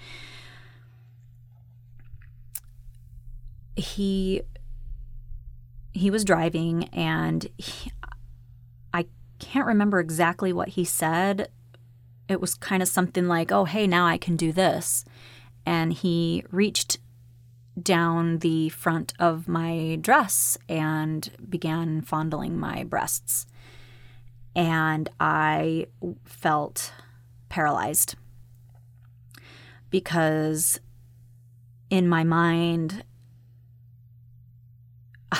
He 3.78 4.42
he 5.92 6.12
was 6.12 6.26
driving 6.26 6.86
and 6.90 7.48
he, 7.58 7.92
I 8.94 9.06
can't 9.40 9.66
remember 9.66 10.00
exactly 10.02 10.52
what 10.52 10.70
he 10.70 10.84
said. 10.84 11.50
It 12.28 12.42
was 12.42 12.56
kind 12.56 12.82
of 12.82 12.90
something 12.90 13.30
like, 13.30 13.52
oh, 13.52 13.64
hey, 13.64 13.88
now 13.88 14.06
I 14.06 14.18
can 14.18 14.36
do 14.36 14.52
this. 14.52 15.06
And 15.66 15.94
he 15.94 16.44
reached 16.52 16.98
down 17.82 18.40
the 18.40 18.70
front 18.70 19.14
of 19.20 19.48
my 19.48 19.98
dress 20.02 20.58
and 20.70 21.32
began 21.50 22.02
fondling 22.02 22.58
my 22.58 22.84
breasts. 22.84 23.46
And 24.56 25.10
I 25.20 25.88
felt 26.24 26.94
paralyzed 27.50 28.16
because 29.90 30.80
in 31.90 32.08
my 32.08 32.24
mind, 32.24 33.04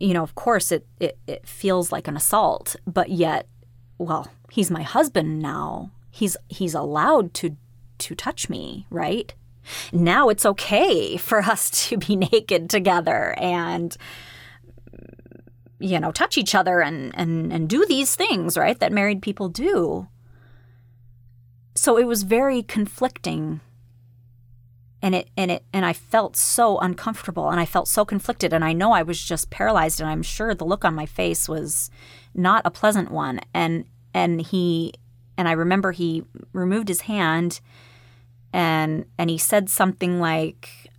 you 0.00 0.14
know, 0.14 0.22
of 0.22 0.34
course, 0.34 0.72
it, 0.72 0.86
it, 0.98 1.18
it 1.26 1.46
feels 1.46 1.92
like 1.92 2.08
an 2.08 2.16
assault, 2.16 2.76
but 2.86 3.10
yet, 3.10 3.46
well, 3.98 4.28
he's 4.50 4.70
my 4.70 4.82
husband 4.82 5.40
now. 5.40 5.92
He's 6.10 6.36
he's 6.48 6.74
allowed 6.74 7.34
to 7.34 7.56
to 7.98 8.14
touch 8.14 8.48
me, 8.48 8.86
right? 8.90 9.32
Now 9.92 10.28
it's 10.28 10.46
okay 10.46 11.16
for 11.16 11.40
us 11.40 11.70
to 11.88 11.96
be 11.96 12.16
naked 12.16 12.70
together 12.70 13.34
and 13.38 13.96
you 15.82 15.98
know, 15.98 16.12
touch 16.12 16.36
each 16.36 16.54
other 16.54 16.80
and 16.80 17.10
and 17.16 17.52
and 17.52 17.68
do 17.68 17.86
these 17.86 18.14
things, 18.14 18.56
right? 18.56 18.78
That 18.78 18.92
married 18.92 19.22
people 19.22 19.48
do. 19.48 20.08
So 21.74 21.96
it 21.96 22.06
was 22.06 22.22
very 22.22 22.62
conflicting 22.62 23.60
and 25.02 25.14
it 25.14 25.30
and 25.36 25.50
it 25.50 25.64
and 25.72 25.86
I 25.86 25.92
felt 25.92 26.36
so 26.36 26.78
uncomfortable 26.78 27.48
and 27.48 27.58
I 27.58 27.64
felt 27.64 27.88
so 27.88 28.04
conflicted 28.04 28.52
and 28.52 28.64
I 28.64 28.72
know 28.72 28.92
I 28.92 29.02
was 29.02 29.22
just 29.22 29.50
paralyzed 29.50 30.00
and 30.00 30.10
I'm 30.10 30.22
sure 30.22 30.54
the 30.54 30.64
look 30.64 30.84
on 30.84 30.94
my 30.94 31.06
face 31.06 31.48
was 31.48 31.90
not 32.34 32.62
a 32.64 32.70
pleasant 32.70 33.10
one 33.10 33.40
and 33.54 33.86
and 34.12 34.40
he 34.40 34.92
and 35.38 35.48
I 35.48 35.52
remember 35.52 35.92
he 35.92 36.24
removed 36.52 36.88
his 36.88 37.02
hand 37.02 37.60
and 38.52 39.04
and 39.18 39.30
he 39.30 39.38
said 39.38 39.68
something 39.68 40.20
like 40.20 40.90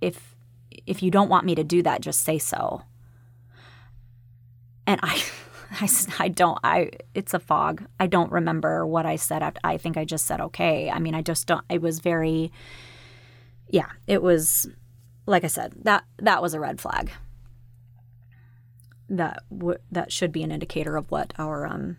if 0.00 0.34
if 0.86 1.02
you 1.02 1.10
don't 1.10 1.28
want 1.28 1.44
me 1.44 1.54
to 1.54 1.64
do 1.64 1.82
that 1.82 2.00
just 2.00 2.22
say 2.22 2.38
so 2.38 2.82
and 4.86 5.00
I 5.02 5.22
I, 5.80 5.88
I 6.18 6.28
don't 6.28 6.58
I 6.62 6.90
it's 7.14 7.34
a 7.34 7.38
fog 7.38 7.84
I 7.98 8.06
don't 8.06 8.30
remember 8.30 8.86
what 8.86 9.06
I 9.06 9.16
said 9.16 9.58
I 9.64 9.78
think 9.78 9.96
I 9.96 10.04
just 10.04 10.26
said 10.26 10.40
okay 10.40 10.90
I 10.90 10.98
mean 10.98 11.14
I 11.14 11.22
just 11.22 11.46
don't 11.46 11.64
it 11.70 11.80
was 11.80 11.98
very 12.00 12.52
yeah, 13.72 13.88
it 14.06 14.22
was 14.22 14.68
like 15.26 15.44
I 15.44 15.48
said, 15.48 15.72
that 15.82 16.04
that 16.18 16.42
was 16.42 16.54
a 16.54 16.60
red 16.60 16.80
flag. 16.80 17.10
That 19.08 19.42
w- 19.50 19.78
that 19.90 20.12
should 20.12 20.30
be 20.30 20.42
an 20.42 20.52
indicator 20.52 20.96
of 20.96 21.10
what 21.10 21.32
our 21.38 21.66
um, 21.66 21.96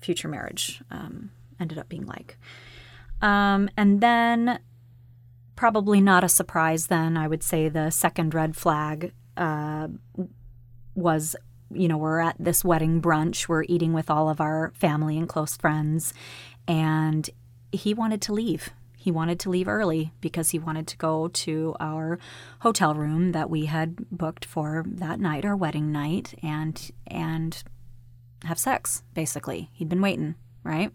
future 0.00 0.28
marriage 0.28 0.82
um, 0.90 1.30
ended 1.60 1.78
up 1.78 1.88
being 1.88 2.06
like. 2.06 2.38
Um, 3.24 3.68
and 3.76 4.00
then, 4.00 4.60
probably 5.56 6.00
not 6.00 6.22
a 6.22 6.28
surprise. 6.28 6.86
Then 6.86 7.16
I 7.16 7.26
would 7.26 7.42
say 7.42 7.68
the 7.68 7.90
second 7.90 8.34
red 8.34 8.54
flag 8.54 9.12
uh, 9.36 9.88
was, 10.94 11.34
you 11.72 11.88
know, 11.88 11.96
we're 11.96 12.20
at 12.20 12.36
this 12.38 12.64
wedding 12.64 13.02
brunch. 13.02 13.48
We're 13.48 13.64
eating 13.64 13.92
with 13.92 14.10
all 14.10 14.28
of 14.28 14.40
our 14.40 14.72
family 14.74 15.18
and 15.18 15.28
close 15.28 15.56
friends, 15.56 16.14
and 16.68 17.28
he 17.72 17.94
wanted 17.94 18.22
to 18.22 18.32
leave 18.32 18.70
he 19.04 19.10
wanted 19.10 19.38
to 19.40 19.50
leave 19.50 19.68
early 19.68 20.14
because 20.22 20.48
he 20.48 20.58
wanted 20.58 20.86
to 20.86 20.96
go 20.96 21.28
to 21.28 21.76
our 21.78 22.18
hotel 22.60 22.94
room 22.94 23.32
that 23.32 23.50
we 23.50 23.66
had 23.66 23.96
booked 24.10 24.46
for 24.46 24.82
that 24.86 25.20
night, 25.20 25.44
our 25.44 25.54
wedding 25.54 25.92
night, 25.92 26.32
and 26.42 26.90
and 27.06 27.62
have 28.44 28.58
sex. 28.58 29.02
Basically, 29.12 29.68
he'd 29.74 29.90
been 29.90 30.00
waiting, 30.00 30.36
right? 30.62 30.90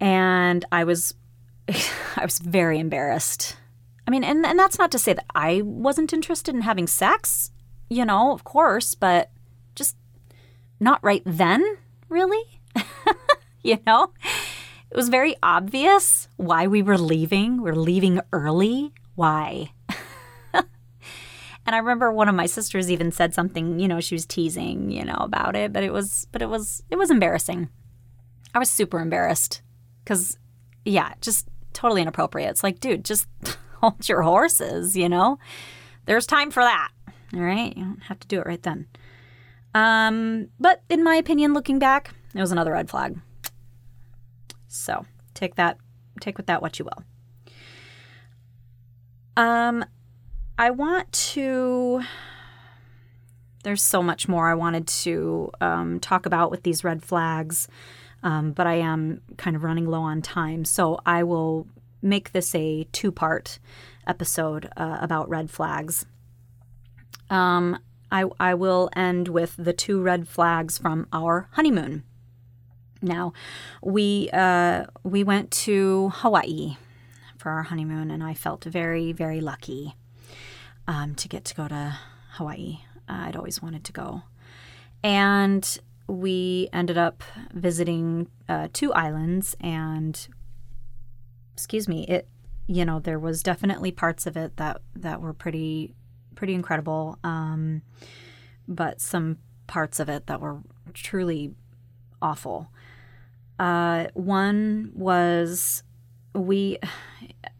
And 0.00 0.64
I 0.72 0.84
was, 0.84 1.14
I 1.68 2.24
was 2.24 2.38
very 2.38 2.78
embarrassed. 2.78 3.56
I 4.06 4.10
mean, 4.10 4.24
and 4.24 4.44
and 4.44 4.58
that's 4.58 4.78
not 4.78 4.92
to 4.92 4.98
say 4.98 5.14
that 5.14 5.26
I 5.34 5.62
wasn't 5.62 6.12
interested 6.12 6.54
in 6.54 6.60
having 6.62 6.86
sex, 6.86 7.50
you 7.88 8.04
know, 8.04 8.32
of 8.32 8.44
course, 8.44 8.94
but 8.94 9.30
just 9.74 9.96
not 10.78 11.02
right 11.02 11.22
then, 11.24 11.78
really. 12.08 12.60
you 13.62 13.78
know? 13.86 14.12
It 14.90 14.96
was 14.96 15.08
very 15.08 15.36
obvious 15.42 16.28
why 16.36 16.66
we 16.66 16.82
were 16.82 16.98
leaving. 16.98 17.62
We 17.62 17.70
are 17.70 17.76
leaving 17.76 18.20
early. 18.32 18.92
Why? 19.14 19.72
and 20.54 20.64
I 21.66 21.78
remember 21.78 22.12
one 22.12 22.28
of 22.28 22.34
my 22.34 22.46
sisters 22.46 22.90
even 22.90 23.10
said 23.10 23.34
something, 23.34 23.80
you 23.80 23.88
know, 23.88 24.00
she 24.00 24.14
was 24.14 24.26
teasing, 24.26 24.90
you 24.90 25.04
know, 25.04 25.16
about 25.18 25.56
it, 25.56 25.72
but 25.72 25.82
it 25.82 25.92
was 25.92 26.28
but 26.30 26.42
it 26.42 26.48
was 26.48 26.82
it 26.90 26.96
was 26.96 27.10
embarrassing. 27.10 27.70
I 28.54 28.58
was 28.58 28.70
super 28.70 29.00
embarrassed 29.00 29.62
cuz 30.04 30.38
yeah, 30.84 31.14
just 31.20 31.48
totally 31.72 32.02
inappropriate. 32.02 32.50
It's 32.50 32.62
like, 32.62 32.80
dude, 32.80 33.04
just 33.04 33.26
hold 33.80 34.08
your 34.08 34.22
horses, 34.22 34.96
you 34.96 35.08
know? 35.08 35.38
There's 36.06 36.26
time 36.26 36.50
for 36.50 36.62
that. 36.62 36.90
All 37.34 37.40
right? 37.40 37.76
You 37.76 37.84
don't 37.84 38.02
have 38.04 38.20
to 38.20 38.28
do 38.28 38.40
it 38.40 38.46
right 38.46 38.62
then. 38.62 38.86
Um, 39.74 40.48
but 40.60 40.82
in 40.88 41.02
my 41.02 41.16
opinion, 41.16 41.52
looking 41.52 41.78
back, 41.78 42.14
it 42.34 42.40
was 42.40 42.52
another 42.52 42.72
red 42.72 42.88
flag. 42.88 43.18
So 44.68 45.04
take 45.34 45.56
that, 45.56 45.78
take 46.20 46.36
with 46.36 46.46
that 46.46 46.62
what 46.62 46.78
you 46.78 46.84
will. 46.84 47.04
Um, 49.36 49.84
I 50.58 50.70
want 50.70 51.10
to. 51.12 52.02
There's 53.64 53.82
so 53.82 54.02
much 54.02 54.28
more 54.28 54.48
I 54.48 54.54
wanted 54.54 54.86
to 54.86 55.50
um, 55.60 55.98
talk 55.98 56.26
about 56.26 56.50
with 56.50 56.62
these 56.62 56.84
red 56.84 57.02
flags, 57.02 57.66
um, 58.24 58.52
but 58.52 58.66
I 58.66 58.76
am 58.76 59.20
kind 59.36 59.54
of 59.54 59.62
running 59.62 59.86
low 59.86 60.00
on 60.00 60.22
time. 60.22 60.64
So 60.64 60.98
I 61.06 61.22
will 61.22 61.68
make 62.02 62.32
this 62.32 62.54
a 62.54 62.84
two 62.90 63.12
part 63.12 63.58
episode 64.06 64.68
uh, 64.76 64.98
about 65.00 65.28
red 65.28 65.50
flags. 65.50 66.06
Um, 67.30 67.78
I, 68.10 68.24
I 68.40 68.54
will 68.54 68.90
end 68.96 69.28
with 69.28 69.54
the 69.56 69.72
two 69.72 70.00
red 70.00 70.26
flags 70.26 70.78
from 70.78 71.06
our 71.12 71.48
honeymoon. 71.52 72.02
Now, 73.02 73.34
we 73.82 74.30
uh, 74.32 74.86
we 75.02 75.22
went 75.24 75.50
to 75.50 76.10
Hawaii 76.14 76.76
for 77.36 77.50
our 77.50 77.64
honeymoon, 77.64 78.10
and 78.10 78.22
I 78.22 78.32
felt 78.32 78.64
very 78.64 79.12
very 79.12 79.42
lucky 79.42 79.94
um, 80.88 81.14
to 81.16 81.28
get 81.28 81.44
to 81.46 81.54
go 81.54 81.68
to 81.68 81.98
Hawaii. 82.32 82.78
Uh, 83.06 83.26
I'd 83.26 83.36
always 83.36 83.60
wanted 83.60 83.84
to 83.84 83.92
go, 83.92 84.22
and 85.02 85.78
we 86.06 86.68
ended 86.72 86.98
up 86.98 87.22
visiting 87.52 88.28
uh, 88.48 88.68
two 88.72 88.92
islands, 88.92 89.56
and 89.60 90.28
excuse 91.52 91.88
me, 91.88 92.04
it 92.06 92.28
you 92.66 92.84
know 92.84 92.98
there 92.98 93.18
was 93.18 93.42
definitely 93.42 93.92
parts 93.92 94.26
of 94.26 94.36
it 94.36 94.56
that 94.56 94.80
that 94.94 95.20
were 95.20 95.32
pretty 95.32 95.94
pretty 96.34 96.54
incredible, 96.54 97.18
um, 97.24 97.82
but 98.66 99.00
some 99.00 99.38
parts 99.66 100.00
of 100.00 100.08
it 100.08 100.26
that 100.26 100.40
were 100.40 100.58
truly 100.92 101.54
awful. 102.20 102.68
Uh, 103.58 104.06
one 104.14 104.90
was 104.94 105.82
we, 106.34 106.78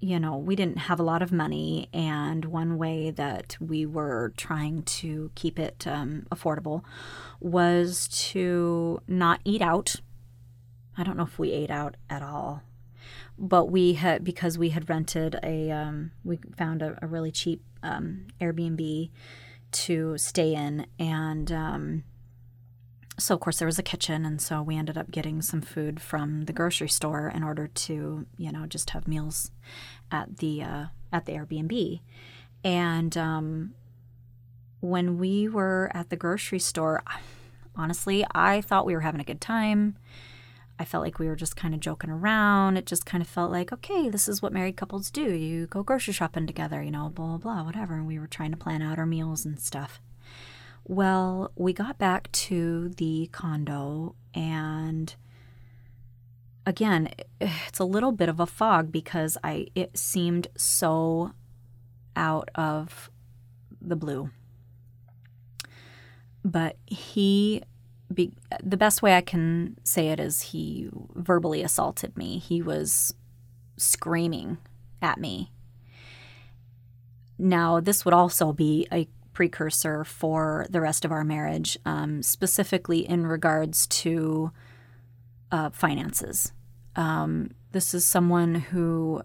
you 0.05 0.21
know, 0.21 0.37
we 0.37 0.55
didn't 0.55 0.77
have 0.77 1.01
a 1.01 1.03
lot 1.03 1.23
of 1.23 1.33
money, 1.33 1.89
and 1.95 2.45
one 2.45 2.77
way 2.77 3.11
that 3.11 3.57
we 3.59 3.87
were 3.87 4.35
trying 4.37 4.83
to 4.83 5.31
keep 5.35 5.59
it 5.59 5.87
um, 5.87 6.27
affordable 6.31 6.83
was 7.41 8.07
to 8.09 9.01
not 9.09 9.41
eat 9.47 9.63
out. 9.63 9.97
I 10.99 11.05
don't 11.05 11.17
know 11.17 11.23
if 11.23 11.39
we 11.39 11.53
ate 11.53 11.71
out 11.71 11.97
at 12.11 12.23
all, 12.23 12.63
but 13.39 13.71
we 13.71 13.95
had 13.95 14.23
because 14.25 14.59
we 14.59 14.69
had 14.69 14.91
rented 14.91 15.39
a, 15.43 15.71
um, 15.71 16.11
we 16.23 16.39
found 16.59 16.83
a, 16.83 16.99
a 17.01 17.07
really 17.07 17.33
cheap 17.33 17.63
um, 17.83 18.27
Airbnb 18.43 19.09
to 19.73 20.19
stay 20.19 20.55
in, 20.55 20.87
and 20.99 21.51
um, 21.51 22.05
so 23.19 23.35
of 23.35 23.41
course 23.41 23.59
there 23.59 23.67
was 23.67 23.79
a 23.79 23.83
kitchen 23.83 24.25
and 24.25 24.41
so 24.41 24.61
we 24.61 24.77
ended 24.77 24.99
up 24.99 25.11
getting 25.11 25.41
some 25.41 25.61
food 25.61 26.01
from 26.01 26.43
the 26.43 26.53
grocery 26.53 26.89
store 26.89 27.29
in 27.29 27.43
order 27.43 27.69
to 27.69 28.27
you 28.37 28.51
know 28.51 28.67
just 28.67 28.91
have 28.91 29.07
meals 29.07 29.51
at 30.11 30.39
the 30.39 30.63
uh, 30.63 30.85
at 31.13 31.27
the 31.27 31.33
airbnb. 31.33 32.01
And 32.63 33.17
um, 33.17 33.75
when 34.81 35.19
we 35.19 35.49
were 35.49 35.91
at 35.95 36.11
the 36.11 36.17
grocery 36.17 36.59
store 36.59 37.03
honestly 37.77 38.25
i 38.35 38.61
thought 38.61 38.87
we 38.87 38.95
were 38.95 39.01
having 39.01 39.21
a 39.21 39.25
good 39.25 39.41
time. 39.41 39.97
I 40.79 40.85
felt 40.85 41.05
like 41.05 41.21
we 41.21 41.29
were 41.29 41.37
just 41.37 41.57
kind 41.57 41.73
of 41.73 41.79
joking 41.79 42.11
around. 42.11 42.77
It 42.77 42.85
just 42.85 43.07
kind 43.07 43.23
of 43.23 43.29
felt 43.29 43.51
like 43.53 43.73
okay 43.73 44.09
this 44.09 44.29
is 44.29 44.43
what 44.43 44.53
married 44.53 44.77
couples 44.77 45.11
do. 45.11 45.33
You 45.33 45.67
go 45.67 45.83
grocery 45.83 46.13
shopping 46.13 46.47
together 46.47 46.83
you 46.83 46.91
know 46.91 47.11
blah 47.11 47.27
blah 47.27 47.39
blah 47.39 47.65
whatever. 47.65 47.95
And 47.95 48.07
we 48.07 48.19
were 48.19 48.27
trying 48.27 48.51
to 48.51 48.57
plan 48.57 48.83
out 48.83 48.99
our 48.99 49.07
meals 49.07 49.45
and 49.45 49.59
stuff. 49.61 50.01
Well, 50.87 51.51
we 51.57 51.73
got 51.73 51.97
back 51.99 52.31
to 52.33 52.91
the 52.91 53.31
condo, 53.33 54.17
and 54.35 55.15
again, 56.67 57.09
it's 57.41 57.79
a 57.79 57.85
little 57.85 58.13
bit 58.13 58.29
of 58.29 58.41
a 58.41 58.47
fog 58.47 58.93
because 58.93 59.37
I 59.43 59.69
it 59.75 59.97
seemed 59.97 60.49
so 60.57 61.33
out 62.17 62.51
of 62.55 63.11
the 63.81 63.97
blue. 63.97 64.31
But 66.45 66.77
he 66.87 67.63
be, 68.13 68.33
the 68.63 68.77
best 68.77 69.03
way 69.03 69.17
I 69.17 69.23
can 69.23 69.77
say 69.83 70.09
it 70.09 70.21
is 70.21 70.41
he 70.43 70.89
verbally 71.15 71.63
assaulted 71.63 72.17
me. 72.17 72.39
He 72.39 72.63
was 72.63 73.15
screaming 73.77 74.59
at 75.01 75.19
me. 75.19 75.51
Now, 77.39 77.81
this 77.81 78.05
would 78.05 78.15
also 78.15 78.53
be 78.53 78.87
a 78.93 79.09
precursor 79.33 80.05
for 80.05 80.67
the 80.71 80.81
rest 80.81 81.05
of 81.05 81.11
our 81.11 81.25
marriage, 81.25 81.77
um, 81.85 82.23
specifically 82.23 83.01
in 83.09 83.27
regards 83.27 83.87
to 83.89 84.53
uh, 85.55 85.71
finances. 85.71 86.53
Um, 86.97 87.53
this 87.71 87.95
is 87.95 88.05
someone 88.05 88.57
who 88.57 89.23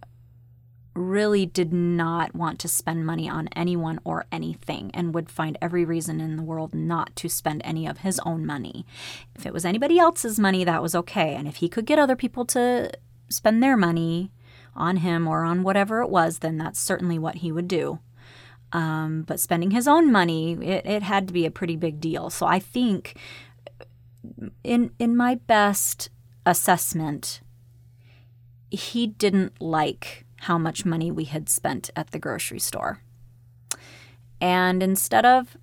really 0.94 1.48
did 1.48 1.74
not 1.74 2.36
want 2.36 2.60
to 2.60 2.68
spend 2.68 3.04
money 3.04 3.28
on 3.28 3.50
anyone 3.56 4.00
or 4.04 4.26
anything 4.32 4.92
and 4.94 5.16
would 5.16 5.32
find 5.32 5.58
every 5.60 5.84
reason 5.84 6.22
in 6.22 6.36
the 6.36 6.44
world 6.44 6.76
not 6.76 7.16
to 7.16 7.30
spend 7.30 7.64
any 7.66 7.88
of 7.88 8.00
his 8.00 8.20
own 8.28 8.46
money. 8.46 8.86
If 9.36 9.48
it 9.48 9.54
was 9.54 9.66
anybody 9.66 9.98
else's 9.98 10.40
money, 10.40 10.64
that 10.64 10.84
was 10.84 10.94
okay. 10.94 11.34
And 11.34 11.48
if 11.48 11.58
he 11.58 11.70
could 11.70 11.88
get 11.88 11.98
other 11.98 12.16
people 12.16 12.46
to 12.48 12.92
spend 13.30 13.64
their 13.64 13.78
money 13.78 14.32
on 14.76 14.98
him 14.98 15.28
or 15.28 15.46
on 15.46 15.64
whatever 15.64 16.02
it 16.02 16.12
was, 16.12 16.40
then 16.40 16.60
that's 16.60 16.80
certainly 16.80 17.18
what 17.18 17.36
he 17.36 17.52
would 17.52 17.68
do. 17.68 18.00
Um, 18.72 19.24
but 19.24 19.40
spending 19.40 19.72
his 19.72 19.88
own 19.88 20.12
money, 20.12 20.54
it, 20.54 20.86
it 20.86 21.02
had 21.02 21.28
to 21.28 21.34
be 21.34 21.48
a 21.48 21.52
pretty 21.52 21.76
big 21.76 22.00
deal. 22.00 22.30
So 22.30 22.46
I 22.46 22.60
think, 22.60 23.18
in 24.64 24.92
in 25.00 25.16
my 25.16 25.36
best 25.36 26.10
assessment, 26.46 27.42
he 28.70 29.08
didn't 29.08 29.62
like 29.62 30.26
how 30.42 30.58
much 30.58 30.86
money 30.86 31.12
we 31.12 31.26
had 31.26 31.50
spent 31.50 31.90
at 31.96 32.12
the 32.12 32.20
grocery 32.20 32.60
store. 32.60 33.02
And 34.40 34.82
instead 34.82 35.26
of 35.26 35.58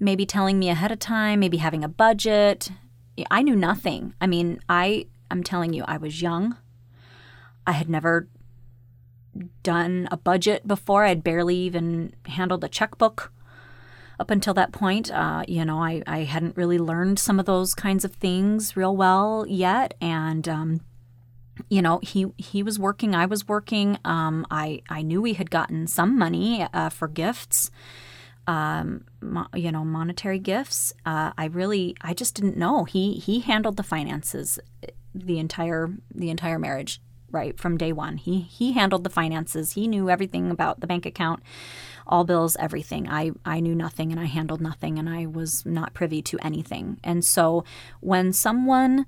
maybe 0.00 0.26
telling 0.26 0.58
me 0.58 0.68
ahead 0.68 0.92
of 0.92 0.98
time, 0.98 1.40
maybe 1.40 1.58
having 1.58 1.84
a 1.84 1.88
budget, 1.88 2.70
I 3.30 3.42
knew 3.42 3.56
nothing. 3.56 4.14
I 4.20 4.26
mean, 4.26 4.60
I 4.68 5.06
I'm 5.30 5.42
telling 5.42 5.72
you, 5.72 5.84
I 5.86 5.96
was 5.96 6.22
young. 6.22 6.56
I 7.66 7.72
had 7.72 7.88
never 7.88 8.28
done 9.62 10.08
a 10.10 10.16
budget 10.16 10.66
before. 10.66 11.04
I'd 11.04 11.24
barely 11.24 11.56
even 11.56 12.14
handled 12.26 12.64
a 12.64 12.68
checkbook 12.68 13.32
up 14.18 14.30
until 14.30 14.54
that 14.54 14.72
point. 14.72 15.10
Uh, 15.12 15.44
you 15.46 15.64
know, 15.64 15.82
I, 15.82 16.02
I 16.06 16.18
hadn't 16.20 16.56
really 16.56 16.78
learned 16.78 17.18
some 17.18 17.38
of 17.38 17.46
those 17.46 17.74
kinds 17.74 18.04
of 18.04 18.12
things 18.14 18.76
real 18.76 18.96
well 18.96 19.44
yet. 19.48 19.94
And 20.00 20.48
um, 20.48 20.80
you 21.68 21.82
know 21.82 22.00
he 22.02 22.26
he 22.36 22.62
was 22.62 22.78
working 22.78 23.14
i 23.14 23.26
was 23.26 23.48
working 23.48 23.98
um, 24.04 24.46
i 24.50 24.80
i 24.88 25.02
knew 25.02 25.22
we 25.22 25.34
had 25.34 25.50
gotten 25.50 25.86
some 25.86 26.18
money 26.18 26.66
uh, 26.72 26.88
for 26.88 27.08
gifts 27.08 27.70
um, 28.46 29.04
mo- 29.20 29.48
you 29.54 29.72
know 29.72 29.84
monetary 29.84 30.38
gifts 30.38 30.92
uh, 31.04 31.32
i 31.38 31.46
really 31.46 31.96
i 32.02 32.12
just 32.14 32.34
didn't 32.34 32.56
know 32.56 32.84
he 32.84 33.14
he 33.14 33.40
handled 33.40 33.76
the 33.76 33.82
finances 33.82 34.58
uh, 34.82 34.88
the 35.14 35.38
entire 35.38 35.88
the 36.14 36.30
entire 36.30 36.58
marriage 36.58 37.00
right 37.36 37.60
from 37.60 37.76
day 37.76 37.92
one. 37.92 38.16
He 38.16 38.40
he 38.40 38.72
handled 38.72 39.04
the 39.04 39.10
finances. 39.10 39.72
He 39.72 39.86
knew 39.86 40.08
everything 40.08 40.50
about 40.50 40.80
the 40.80 40.86
bank 40.86 41.04
account 41.06 41.42
all 42.06 42.24
bills 42.24 42.56
everything. 42.58 43.08
I 43.08 43.32
i 43.44 43.60
knew 43.60 43.74
nothing 43.74 44.10
and 44.12 44.20
i 44.20 44.24
handled 44.24 44.60
nothing 44.60 44.98
and 44.98 45.08
i 45.08 45.26
was 45.26 45.66
not 45.66 45.94
privy 45.94 46.22
to 46.22 46.38
anything. 46.40 46.98
And 47.04 47.24
so 47.24 47.64
when 48.00 48.32
someone 48.32 49.06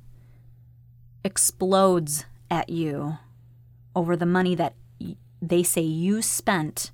explodes 1.24 2.26
at 2.50 2.68
you 2.68 3.18
over 3.94 4.16
the 4.16 4.26
money 4.26 4.54
that 4.54 4.74
they 5.40 5.62
say 5.62 5.82
you 5.82 6.22
spent, 6.22 6.90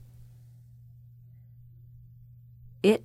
it 2.83 3.05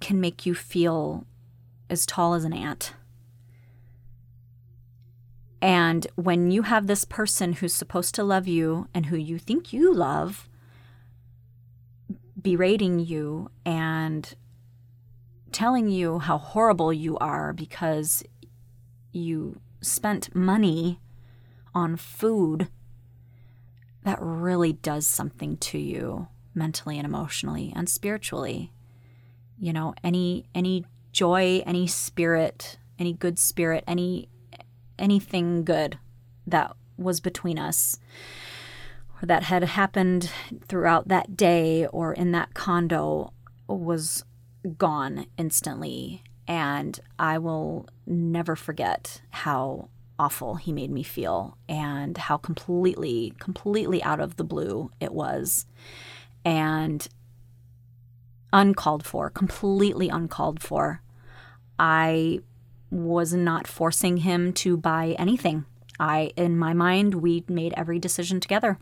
can 0.00 0.20
make 0.20 0.46
you 0.46 0.54
feel 0.54 1.26
as 1.90 2.04
tall 2.06 2.34
as 2.34 2.44
an 2.44 2.52
ant. 2.52 2.92
And 5.60 6.06
when 6.14 6.50
you 6.50 6.62
have 6.62 6.86
this 6.86 7.04
person 7.04 7.54
who's 7.54 7.74
supposed 7.74 8.14
to 8.14 8.24
love 8.24 8.46
you 8.46 8.88
and 8.94 9.06
who 9.06 9.16
you 9.16 9.38
think 9.38 9.72
you 9.72 9.92
love 9.92 10.48
berating 12.40 13.00
you 13.00 13.50
and 13.66 14.34
telling 15.50 15.88
you 15.88 16.20
how 16.20 16.38
horrible 16.38 16.92
you 16.92 17.18
are 17.18 17.52
because 17.52 18.22
you 19.12 19.60
spent 19.80 20.34
money 20.34 21.00
on 21.74 21.96
food, 21.96 22.68
that 24.04 24.18
really 24.20 24.72
does 24.72 25.06
something 25.06 25.56
to 25.56 25.78
you 25.78 26.28
mentally 26.54 26.98
and 26.98 27.06
emotionally 27.06 27.72
and 27.74 27.88
spiritually. 27.88 28.72
You 29.58 29.72
know, 29.72 29.94
any 30.04 30.46
any 30.54 30.86
joy, 31.12 31.62
any 31.66 31.86
spirit, 31.86 32.78
any 32.98 33.12
good 33.12 33.38
spirit, 33.38 33.82
any 33.86 34.28
anything 34.98 35.64
good 35.64 35.98
that 36.46 36.74
was 36.96 37.20
between 37.20 37.58
us 37.58 37.98
or 39.20 39.26
that 39.26 39.44
had 39.44 39.62
happened 39.64 40.30
throughout 40.66 41.08
that 41.08 41.36
day 41.36 41.86
or 41.86 42.12
in 42.12 42.32
that 42.32 42.54
condo 42.54 43.32
was 43.68 44.24
gone 44.76 45.26
instantly 45.36 46.22
and 46.48 46.98
I 47.18 47.38
will 47.38 47.86
never 48.06 48.56
forget 48.56 49.20
how 49.30 49.90
awful 50.18 50.56
he 50.56 50.72
made 50.72 50.90
me 50.90 51.02
feel 51.02 51.58
and 51.68 52.16
how 52.16 52.38
completely, 52.38 53.34
completely 53.38 54.02
out 54.02 54.18
of 54.18 54.36
the 54.36 54.44
blue 54.44 54.90
it 54.98 55.12
was. 55.12 55.66
And 56.44 57.06
uncalled 58.52 59.04
for, 59.04 59.28
completely 59.28 60.08
uncalled 60.08 60.62
for. 60.62 61.02
I 61.78 62.40
was 62.90 63.32
not 63.32 63.66
forcing 63.66 64.18
him 64.18 64.52
to 64.52 64.76
buy 64.76 65.14
anything. 65.18 65.64
I, 66.00 66.32
in 66.36 66.56
my 66.56 66.72
mind, 66.72 67.14
we 67.14 67.44
made 67.48 67.74
every 67.76 67.98
decision 67.98 68.40
together 68.40 68.78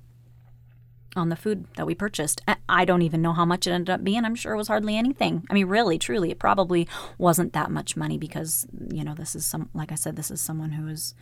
on 1.16 1.30
the 1.30 1.36
food 1.36 1.66
that 1.76 1.86
we 1.86 1.94
purchased. 1.94 2.42
I 2.68 2.84
don't 2.84 3.02
even 3.02 3.22
know 3.22 3.32
how 3.32 3.46
much 3.46 3.66
it 3.66 3.70
ended 3.70 3.90
up 3.90 4.04
being. 4.04 4.24
I'm 4.24 4.34
sure 4.34 4.52
it 4.52 4.58
was 4.58 4.68
hardly 4.68 4.96
anything. 4.96 5.46
I 5.48 5.54
mean, 5.54 5.66
really, 5.66 5.98
truly, 5.98 6.30
it 6.30 6.38
probably 6.38 6.86
wasn't 7.16 7.54
that 7.54 7.70
much 7.70 7.96
money 7.96 8.18
because, 8.18 8.66
you 8.90 9.02
know, 9.02 9.14
this 9.14 9.34
is 9.34 9.46
some, 9.46 9.70
like 9.72 9.90
I 9.90 9.94
said, 9.94 10.16
this 10.16 10.30
is 10.30 10.40
someone 10.40 10.72
who 10.72 10.88
is 10.88 11.14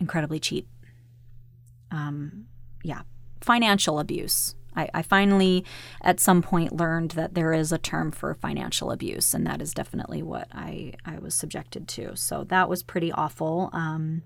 incredibly 0.00 0.40
cheap. 0.40 0.68
Um, 1.92 2.46
yeah, 2.82 3.02
financial 3.40 4.00
abuse. 4.00 4.56
I, 4.76 4.88
I 4.94 5.02
finally, 5.02 5.64
at 6.00 6.20
some 6.20 6.42
point, 6.42 6.76
learned 6.76 7.12
that 7.12 7.34
there 7.34 7.52
is 7.52 7.72
a 7.72 7.78
term 7.78 8.10
for 8.10 8.34
financial 8.34 8.90
abuse, 8.90 9.34
and 9.34 9.46
that 9.46 9.60
is 9.60 9.74
definitely 9.74 10.22
what 10.22 10.48
I, 10.52 10.94
I 11.04 11.18
was 11.18 11.34
subjected 11.34 11.88
to. 11.88 12.16
So 12.16 12.44
that 12.44 12.68
was 12.68 12.82
pretty 12.82 13.12
awful. 13.12 13.70
Um, 13.72 14.22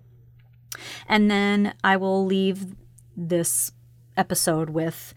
and 1.09 1.31
then 1.31 1.75
I 1.83 1.97
will 1.97 2.25
leave 2.25 2.75
this 3.17 3.73
episode 4.17 4.71
with 4.71 5.15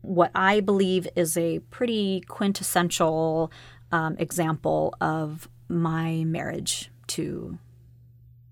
what 0.00 0.30
I 0.34 0.60
believe 0.60 1.06
is 1.16 1.36
a 1.36 1.58
pretty 1.70 2.22
quintessential 2.28 3.52
um, 3.92 4.16
example 4.18 4.94
of 5.00 5.48
my 5.68 6.24
marriage 6.24 6.90
to 7.08 7.58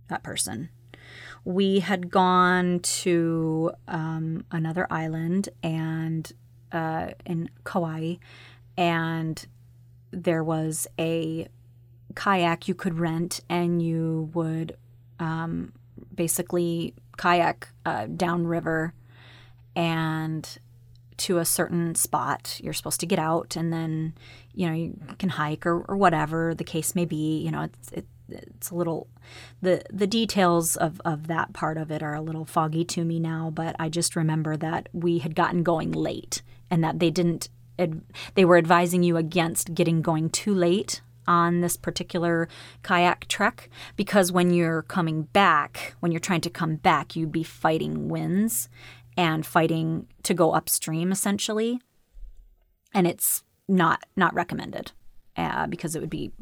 that 0.08 0.22
person. 0.22 0.68
We 1.44 1.80
had 1.80 2.10
gone 2.10 2.80
to 2.80 3.72
um, 3.86 4.44
another 4.50 4.86
island 4.90 5.48
and 5.62 6.30
uh, 6.72 7.10
in 7.24 7.48
Kauai, 7.64 8.16
and 8.76 9.46
there 10.10 10.42
was 10.42 10.86
a 10.98 11.48
kayak 12.14 12.68
you 12.68 12.74
could 12.74 12.98
rent, 12.98 13.40
and 13.48 13.80
you 13.80 14.30
would 14.34 14.76
um, 15.20 15.72
basically 16.14 16.94
kayak 17.16 17.68
uh, 17.84 18.06
downriver 18.06 18.92
and 19.74 20.58
to 21.18 21.38
a 21.38 21.44
certain 21.44 21.94
spot. 21.94 22.60
You're 22.62 22.72
supposed 22.72 23.00
to 23.00 23.06
get 23.06 23.18
out, 23.18 23.56
and 23.56 23.72
then 23.72 24.14
you 24.54 24.66
know 24.66 24.74
you 24.74 24.98
can 25.18 25.30
hike 25.30 25.66
or, 25.66 25.82
or 25.82 25.96
whatever 25.96 26.54
the 26.54 26.64
case 26.64 26.94
may 26.94 27.04
be. 27.04 27.38
You 27.38 27.50
know, 27.50 27.62
it's 27.62 27.92
it, 27.92 28.06
it's 28.28 28.70
a 28.70 28.74
little 28.74 29.08
the 29.60 29.82
the 29.92 30.06
details 30.06 30.76
of 30.76 31.00
of 31.04 31.26
that 31.26 31.52
part 31.52 31.76
of 31.78 31.90
it 31.90 32.02
are 32.02 32.14
a 32.14 32.20
little 32.20 32.44
foggy 32.44 32.84
to 32.84 33.04
me 33.04 33.18
now. 33.20 33.50
But 33.52 33.76
I 33.78 33.88
just 33.88 34.16
remember 34.16 34.56
that 34.56 34.88
we 34.92 35.18
had 35.18 35.34
gotten 35.34 35.62
going 35.62 35.92
late, 35.92 36.42
and 36.70 36.82
that 36.84 36.98
they 36.98 37.10
didn't. 37.10 37.48
They 38.34 38.44
were 38.44 38.56
advising 38.56 39.02
you 39.02 39.18
against 39.18 39.74
getting 39.74 40.00
going 40.00 40.30
too 40.30 40.54
late 40.54 41.02
on 41.28 41.60
this 41.60 41.76
particular 41.76 42.48
kayak 42.82 43.28
trek 43.28 43.68
because 43.96 44.32
when 44.32 44.50
you're 44.50 44.82
coming 44.82 45.24
back, 45.24 45.94
when 46.00 46.10
you're 46.10 46.20
trying 46.20 46.40
to 46.40 46.50
come 46.50 46.76
back, 46.76 47.14
you'd 47.14 47.32
be 47.32 47.42
fighting 47.42 48.08
winds 48.08 48.70
and 49.16 49.44
fighting 49.44 50.06
to 50.22 50.32
go 50.32 50.52
upstream 50.52 51.12
essentially 51.12 51.80
and 52.96 53.06
it's 53.06 53.44
not 53.68 54.04
not 54.16 54.34
recommended 54.34 54.92
uh, 55.36 55.66
because 55.66 55.94
it 55.94 56.00
would 56.00 56.10
be 56.10 56.32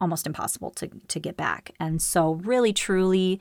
almost 0.00 0.26
impossible 0.26 0.70
to 0.72 0.88
to 1.08 1.20
get 1.20 1.36
back. 1.36 1.72
And 1.78 2.00
so 2.00 2.34
really 2.34 2.72
truly 2.72 3.40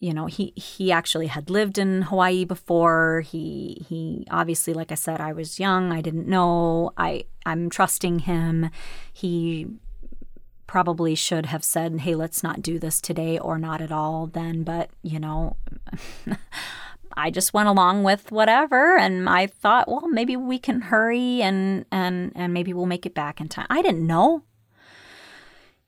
you 0.00 0.14
know 0.14 0.26
he 0.26 0.52
he 0.54 0.92
actually 0.92 1.26
had 1.26 1.50
lived 1.50 1.76
in 1.78 2.02
Hawaii 2.02 2.44
before. 2.44 3.22
He 3.26 3.84
he 3.88 4.26
obviously 4.30 4.72
like 4.72 4.92
I 4.92 4.96
said 4.96 5.20
I 5.20 5.32
was 5.32 5.58
young. 5.58 5.92
I 5.92 6.00
didn't 6.00 6.28
know. 6.28 6.92
I 6.96 7.24
I'm 7.44 7.68
trusting 7.68 8.20
him. 8.20 8.70
He 9.12 9.66
probably 10.66 11.14
should 11.14 11.46
have 11.46 11.64
said 11.64 12.00
hey 12.00 12.14
let's 12.14 12.42
not 12.42 12.60
do 12.60 12.78
this 12.78 13.00
today 13.00 13.38
or 13.38 13.58
not 13.58 13.80
at 13.80 13.90
all 13.90 14.26
then. 14.26 14.62
But 14.62 14.90
you 15.02 15.18
know 15.18 15.56
I 17.18 17.30
just 17.30 17.52
went 17.52 17.68
along 17.68 18.04
with 18.04 18.30
whatever 18.30 18.96
and 18.96 19.28
I 19.28 19.48
thought, 19.48 19.88
well, 19.88 20.06
maybe 20.08 20.36
we 20.36 20.58
can 20.60 20.82
hurry 20.82 21.42
and 21.42 21.84
and 21.90 22.30
and 22.36 22.54
maybe 22.54 22.72
we'll 22.72 22.86
make 22.86 23.06
it 23.06 23.14
back 23.14 23.40
in 23.40 23.48
time. 23.48 23.66
I 23.68 23.82
didn't 23.82 24.06
know. 24.06 24.44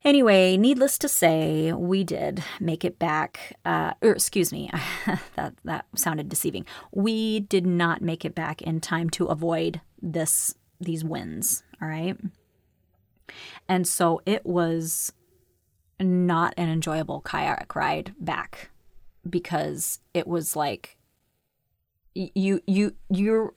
Anyway, 0.03 0.57
needless 0.57 0.97
to 0.97 1.07
say, 1.07 1.71
we 1.73 2.03
did 2.03 2.43
make 2.59 2.83
it 2.83 2.97
back. 2.97 3.55
Uh, 3.63 3.93
or 4.01 4.11
excuse 4.11 4.51
me, 4.51 4.69
that 5.35 5.53
that 5.63 5.85
sounded 5.95 6.27
deceiving. 6.27 6.65
We 6.91 7.41
did 7.41 7.67
not 7.67 8.01
make 8.01 8.25
it 8.25 8.33
back 8.33 8.61
in 8.61 8.81
time 8.81 9.09
to 9.11 9.25
avoid 9.27 9.81
this 10.01 10.55
these 10.79 11.03
winds. 11.03 11.63
All 11.81 11.87
right, 11.87 12.17
and 13.69 13.87
so 13.87 14.21
it 14.25 14.45
was 14.45 15.13
not 15.99 16.53
an 16.57 16.67
enjoyable 16.67 17.21
kayak 17.21 17.75
ride 17.75 18.13
back 18.19 18.71
because 19.29 19.99
it 20.15 20.27
was 20.27 20.55
like 20.55 20.97
you 22.15 22.59
you 22.65 22.95
you're 23.09 23.53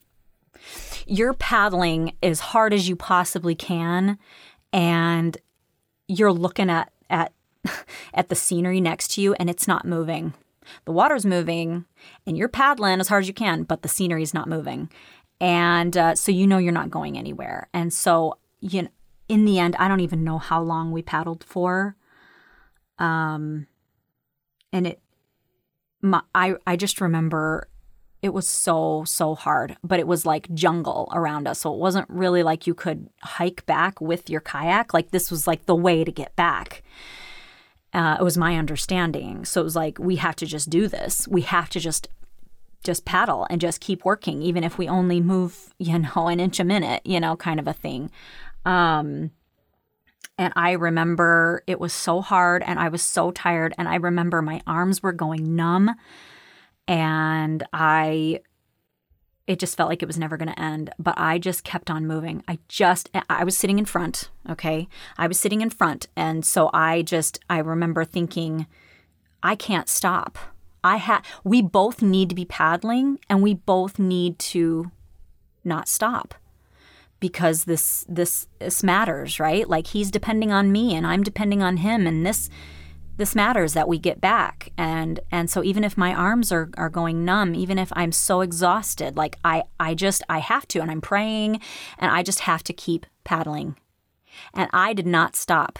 you're 1.06 1.34
paddling 1.34 2.12
as 2.22 2.40
hard 2.40 2.72
as 2.74 2.88
you 2.88 2.96
possibly 2.96 3.54
can 3.54 4.18
and 4.72 5.38
you're 6.08 6.32
looking 6.32 6.70
at 6.70 6.92
at 7.10 7.32
at 8.14 8.28
the 8.28 8.34
scenery 8.34 8.80
next 8.80 9.12
to 9.12 9.20
you 9.20 9.34
and 9.34 9.48
it's 9.48 9.68
not 9.68 9.86
moving. 9.86 10.34
The 10.84 10.92
water's 10.92 11.26
moving 11.26 11.84
and 12.26 12.36
you're 12.36 12.48
paddling 12.48 13.00
as 13.00 13.08
hard 13.08 13.24
as 13.24 13.28
you 13.28 13.34
can, 13.34 13.64
but 13.64 13.82
the 13.82 13.88
scenery 13.88 14.22
is 14.22 14.34
not 14.34 14.48
moving. 14.48 14.90
And 15.40 15.96
uh, 15.96 16.14
so 16.14 16.32
you 16.32 16.46
know 16.46 16.58
you're 16.58 16.72
not 16.72 16.90
going 16.90 17.18
anywhere. 17.18 17.68
And 17.74 17.92
so, 17.92 18.38
you 18.60 18.82
know, 18.82 18.88
in 19.28 19.44
the 19.44 19.58
end, 19.58 19.76
I 19.78 19.88
don't 19.88 20.00
even 20.00 20.24
know 20.24 20.38
how 20.38 20.62
long 20.62 20.92
we 20.92 21.02
paddled 21.02 21.44
for. 21.44 21.96
Um, 22.98 23.66
and 24.72 24.86
it, 24.86 25.00
my, 26.02 26.22
I, 26.34 26.56
I 26.66 26.76
just 26.76 27.00
remember 27.00 27.68
it 28.24 28.32
was 28.32 28.48
so 28.48 29.04
so 29.06 29.34
hard 29.34 29.76
but 29.84 30.00
it 30.00 30.06
was 30.06 30.24
like 30.24 30.52
jungle 30.54 31.12
around 31.12 31.46
us. 31.46 31.60
So 31.60 31.74
it 31.74 31.78
wasn't 31.78 32.08
really 32.08 32.42
like 32.42 32.66
you 32.66 32.72
could 32.72 33.10
hike 33.22 33.66
back 33.66 34.00
with 34.00 34.30
your 34.30 34.40
kayak. 34.40 34.94
Like 34.94 35.10
this 35.10 35.30
was 35.30 35.46
like 35.46 35.66
the 35.66 35.74
way 35.74 36.04
to 36.04 36.10
get 36.10 36.34
back. 36.34 36.82
Uh, 37.92 38.16
it 38.18 38.22
was 38.22 38.38
my 38.38 38.56
understanding. 38.56 39.44
So 39.44 39.60
it 39.60 39.64
was 39.64 39.76
like 39.76 39.98
we 39.98 40.16
have 40.16 40.36
to 40.36 40.46
just 40.46 40.70
do 40.70 40.88
this. 40.88 41.28
We 41.28 41.42
have 41.42 41.68
to 41.70 41.80
just 41.80 42.08
just 42.82 43.04
paddle 43.04 43.46
and 43.50 43.60
just 43.60 43.82
keep 43.82 44.06
working 44.06 44.40
even 44.42 44.64
if 44.64 44.78
we 44.78 44.88
only 44.88 45.20
move 45.20 45.72
you 45.78 45.98
know 45.98 46.28
an 46.28 46.40
inch 46.40 46.60
a 46.60 46.64
minute 46.64 47.00
you 47.04 47.20
know 47.20 47.36
kind 47.36 47.60
of 47.60 47.68
a 47.68 47.74
thing. 47.74 48.10
Um 48.64 49.32
and 50.38 50.52
I 50.56 50.72
remember 50.72 51.62
it 51.66 51.78
was 51.78 51.92
so 51.92 52.22
hard 52.22 52.62
and 52.66 52.78
I 52.78 52.88
was 52.88 53.02
so 53.02 53.30
tired. 53.30 53.74
And 53.76 53.86
I 53.86 53.96
remember 53.96 54.40
my 54.40 54.62
arms 54.66 55.02
were 55.02 55.12
going 55.12 55.54
numb 55.54 55.94
and 56.86 57.62
I 57.72 58.40
it 59.46 59.58
just 59.58 59.76
felt 59.76 59.90
like 59.90 60.02
it 60.02 60.06
was 60.06 60.18
never 60.18 60.38
going 60.38 60.48
to 60.48 60.58
end 60.58 60.88
but 60.98 61.14
i 61.18 61.38
just 61.38 61.64
kept 61.64 61.90
on 61.90 62.06
moving. 62.06 62.42
I 62.48 62.58
just 62.68 63.10
i 63.28 63.44
was 63.44 63.56
sitting 63.56 63.78
in 63.78 63.84
front 63.84 64.30
okay? 64.48 64.88
I 65.18 65.26
was 65.26 65.38
sitting 65.38 65.60
in 65.60 65.70
front 65.70 66.06
and 66.16 66.44
so 66.44 66.70
i 66.72 67.02
just 67.02 67.40
i 67.50 67.58
remember 67.58 68.04
thinking 68.04 68.66
i 69.42 69.54
can't 69.54 69.88
stop. 69.88 70.38
I 70.82 70.96
had 70.96 71.20
we 71.44 71.62
both 71.62 72.02
need 72.02 72.28
to 72.28 72.34
be 72.34 72.44
paddling 72.44 73.18
and 73.28 73.42
we 73.42 73.54
both 73.54 73.98
need 73.98 74.38
to 74.50 74.90
not 75.62 75.88
stop 75.88 76.34
because 77.20 77.64
this 77.64 78.04
this 78.08 78.46
this 78.58 78.82
matters 78.82 79.40
right? 79.40 79.68
Like 79.68 79.88
he's 79.88 80.10
depending 80.10 80.52
on 80.52 80.72
me 80.72 80.94
and 80.94 81.06
i'm 81.06 81.22
depending 81.22 81.62
on 81.62 81.78
him 81.78 82.06
and 82.06 82.24
this 82.26 82.50
this 83.16 83.34
matters 83.34 83.74
that 83.74 83.88
we 83.88 83.98
get 83.98 84.20
back. 84.20 84.72
And 84.76 85.20
and 85.30 85.48
so 85.48 85.62
even 85.62 85.84
if 85.84 85.96
my 85.96 86.14
arms 86.14 86.50
are, 86.50 86.70
are 86.76 86.90
going 86.90 87.24
numb 87.24 87.54
even 87.54 87.78
if 87.78 87.92
i'm 87.94 88.12
so 88.12 88.40
exhausted 88.40 89.16
like 89.16 89.36
i 89.44 89.62
i 89.78 89.94
just 89.94 90.22
i 90.28 90.38
have 90.38 90.66
to 90.68 90.80
and 90.80 90.90
i'm 90.90 91.00
praying 91.00 91.60
and 91.98 92.10
i 92.10 92.22
just 92.22 92.40
have 92.40 92.62
to 92.64 92.72
keep 92.72 93.06
paddling. 93.24 93.76
And 94.52 94.68
i 94.72 94.92
did 94.92 95.06
not 95.06 95.36
stop. 95.36 95.78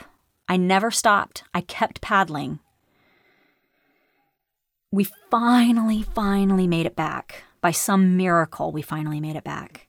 I 0.48 0.56
never 0.56 0.90
stopped. 0.90 1.42
I 1.54 1.62
kept 1.62 2.00
paddling. 2.00 2.60
We 4.90 5.08
finally 5.30 6.02
finally 6.02 6.66
made 6.66 6.86
it 6.86 6.96
back. 6.96 7.44
By 7.60 7.72
some 7.72 8.16
miracle 8.16 8.72
we 8.72 8.82
finally 8.82 9.20
made 9.20 9.36
it 9.36 9.44
back. 9.44 9.88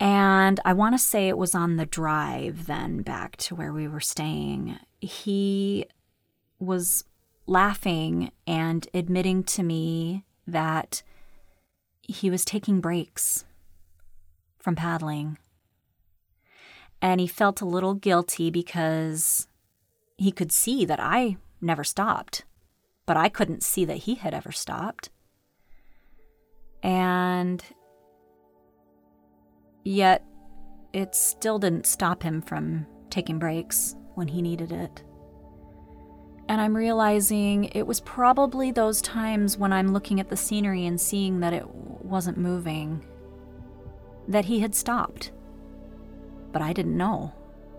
And 0.00 0.60
I 0.64 0.74
want 0.74 0.94
to 0.94 0.98
say 0.98 1.28
it 1.28 1.38
was 1.38 1.56
on 1.56 1.76
the 1.76 1.86
drive 1.86 2.66
then 2.66 3.02
back 3.02 3.36
to 3.38 3.56
where 3.56 3.72
we 3.72 3.88
were 3.88 4.00
staying 4.00 4.78
he 5.00 5.86
was 6.58 7.04
laughing 7.46 8.30
and 8.46 8.86
admitting 8.92 9.42
to 9.42 9.62
me 9.62 10.24
that 10.46 11.02
he 12.02 12.30
was 12.30 12.44
taking 12.44 12.80
breaks 12.80 13.44
from 14.58 14.74
paddling. 14.74 15.38
And 17.00 17.20
he 17.20 17.26
felt 17.26 17.60
a 17.60 17.66
little 17.66 17.94
guilty 17.94 18.50
because 18.50 19.46
he 20.16 20.32
could 20.32 20.50
see 20.50 20.84
that 20.84 20.98
I 21.00 21.36
never 21.60 21.84
stopped, 21.84 22.44
but 23.06 23.16
I 23.16 23.28
couldn't 23.28 23.62
see 23.62 23.84
that 23.84 23.98
he 23.98 24.16
had 24.16 24.34
ever 24.34 24.50
stopped. 24.50 25.10
And 26.82 27.62
yet, 29.84 30.24
it 30.92 31.14
still 31.14 31.58
didn't 31.58 31.86
stop 31.86 32.22
him 32.22 32.42
from 32.42 32.86
taking 33.10 33.38
breaks 33.38 33.94
when 34.18 34.28
he 34.28 34.42
needed 34.42 34.72
it. 34.72 35.02
And 36.48 36.60
I'm 36.60 36.76
realizing 36.76 37.64
it 37.64 37.86
was 37.86 38.00
probably 38.00 38.70
those 38.70 39.00
times 39.00 39.56
when 39.56 39.72
I'm 39.72 39.92
looking 39.92 40.18
at 40.18 40.28
the 40.28 40.36
scenery 40.36 40.84
and 40.86 41.00
seeing 41.00 41.40
that 41.40 41.52
it 41.52 41.68
wasn't 41.68 42.38
moving, 42.38 43.04
that 44.26 44.46
he 44.46 44.60
had 44.60 44.74
stopped. 44.74 45.30
But 46.52 46.62
I 46.62 46.72
didn't 46.72 46.96
know. 46.96 47.32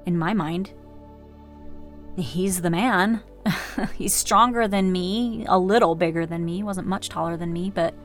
In 0.06 0.18
my 0.18 0.34
mind, 0.34 0.72
he's 2.16 2.62
the 2.62 2.70
man. 2.70 3.22
he's 3.96 4.14
stronger 4.14 4.68
than 4.68 4.92
me, 4.92 5.46
a 5.48 5.58
little 5.58 5.96
bigger 5.96 6.26
than 6.26 6.46
me, 6.46 6.64
wasn't 6.64 6.88
much 6.88 7.10
taller 7.10 7.38
than 7.38 7.52
me, 7.52 7.72
but 7.72 7.96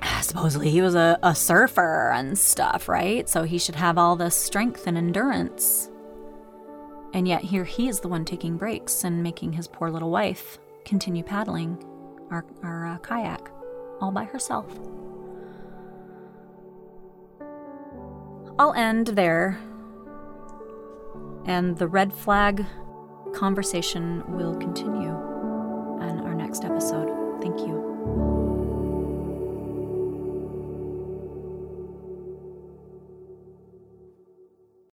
supposedly 0.22 0.70
he 0.70 0.80
was 0.80 0.94
a, 0.94 1.18
a 1.22 1.34
surfer 1.34 2.12
and 2.12 2.38
stuff, 2.38 2.88
right? 2.88 3.28
So 3.28 3.42
he 3.42 3.58
should 3.58 3.74
have 3.74 3.98
all 3.98 4.14
this 4.14 4.36
strength 4.36 4.86
and 4.86 4.96
endurance. 4.96 5.90
And 7.12 7.26
yet 7.26 7.42
here 7.42 7.64
he 7.64 7.88
is 7.88 8.00
the 8.00 8.08
one 8.08 8.24
taking 8.24 8.56
breaks 8.56 9.04
and 9.04 9.22
making 9.22 9.54
his 9.54 9.66
poor 9.66 9.90
little 9.90 10.10
wife 10.10 10.58
continue 10.84 11.22
paddling 11.22 11.82
our, 12.30 12.44
our 12.62 12.86
uh, 12.86 12.98
kayak 12.98 13.50
all 14.00 14.10
by 14.10 14.24
herself. 14.24 14.66
I'll 18.58 18.74
end 18.74 19.08
there, 19.08 19.58
and 21.46 21.78
the 21.78 21.86
red 21.86 22.12
flag 22.12 22.66
conversation 23.32 24.24
will 24.28 24.56
continue 24.56 25.16
in 26.02 26.20
our 26.20 26.34
next 26.34 26.64
episode. 26.64 27.08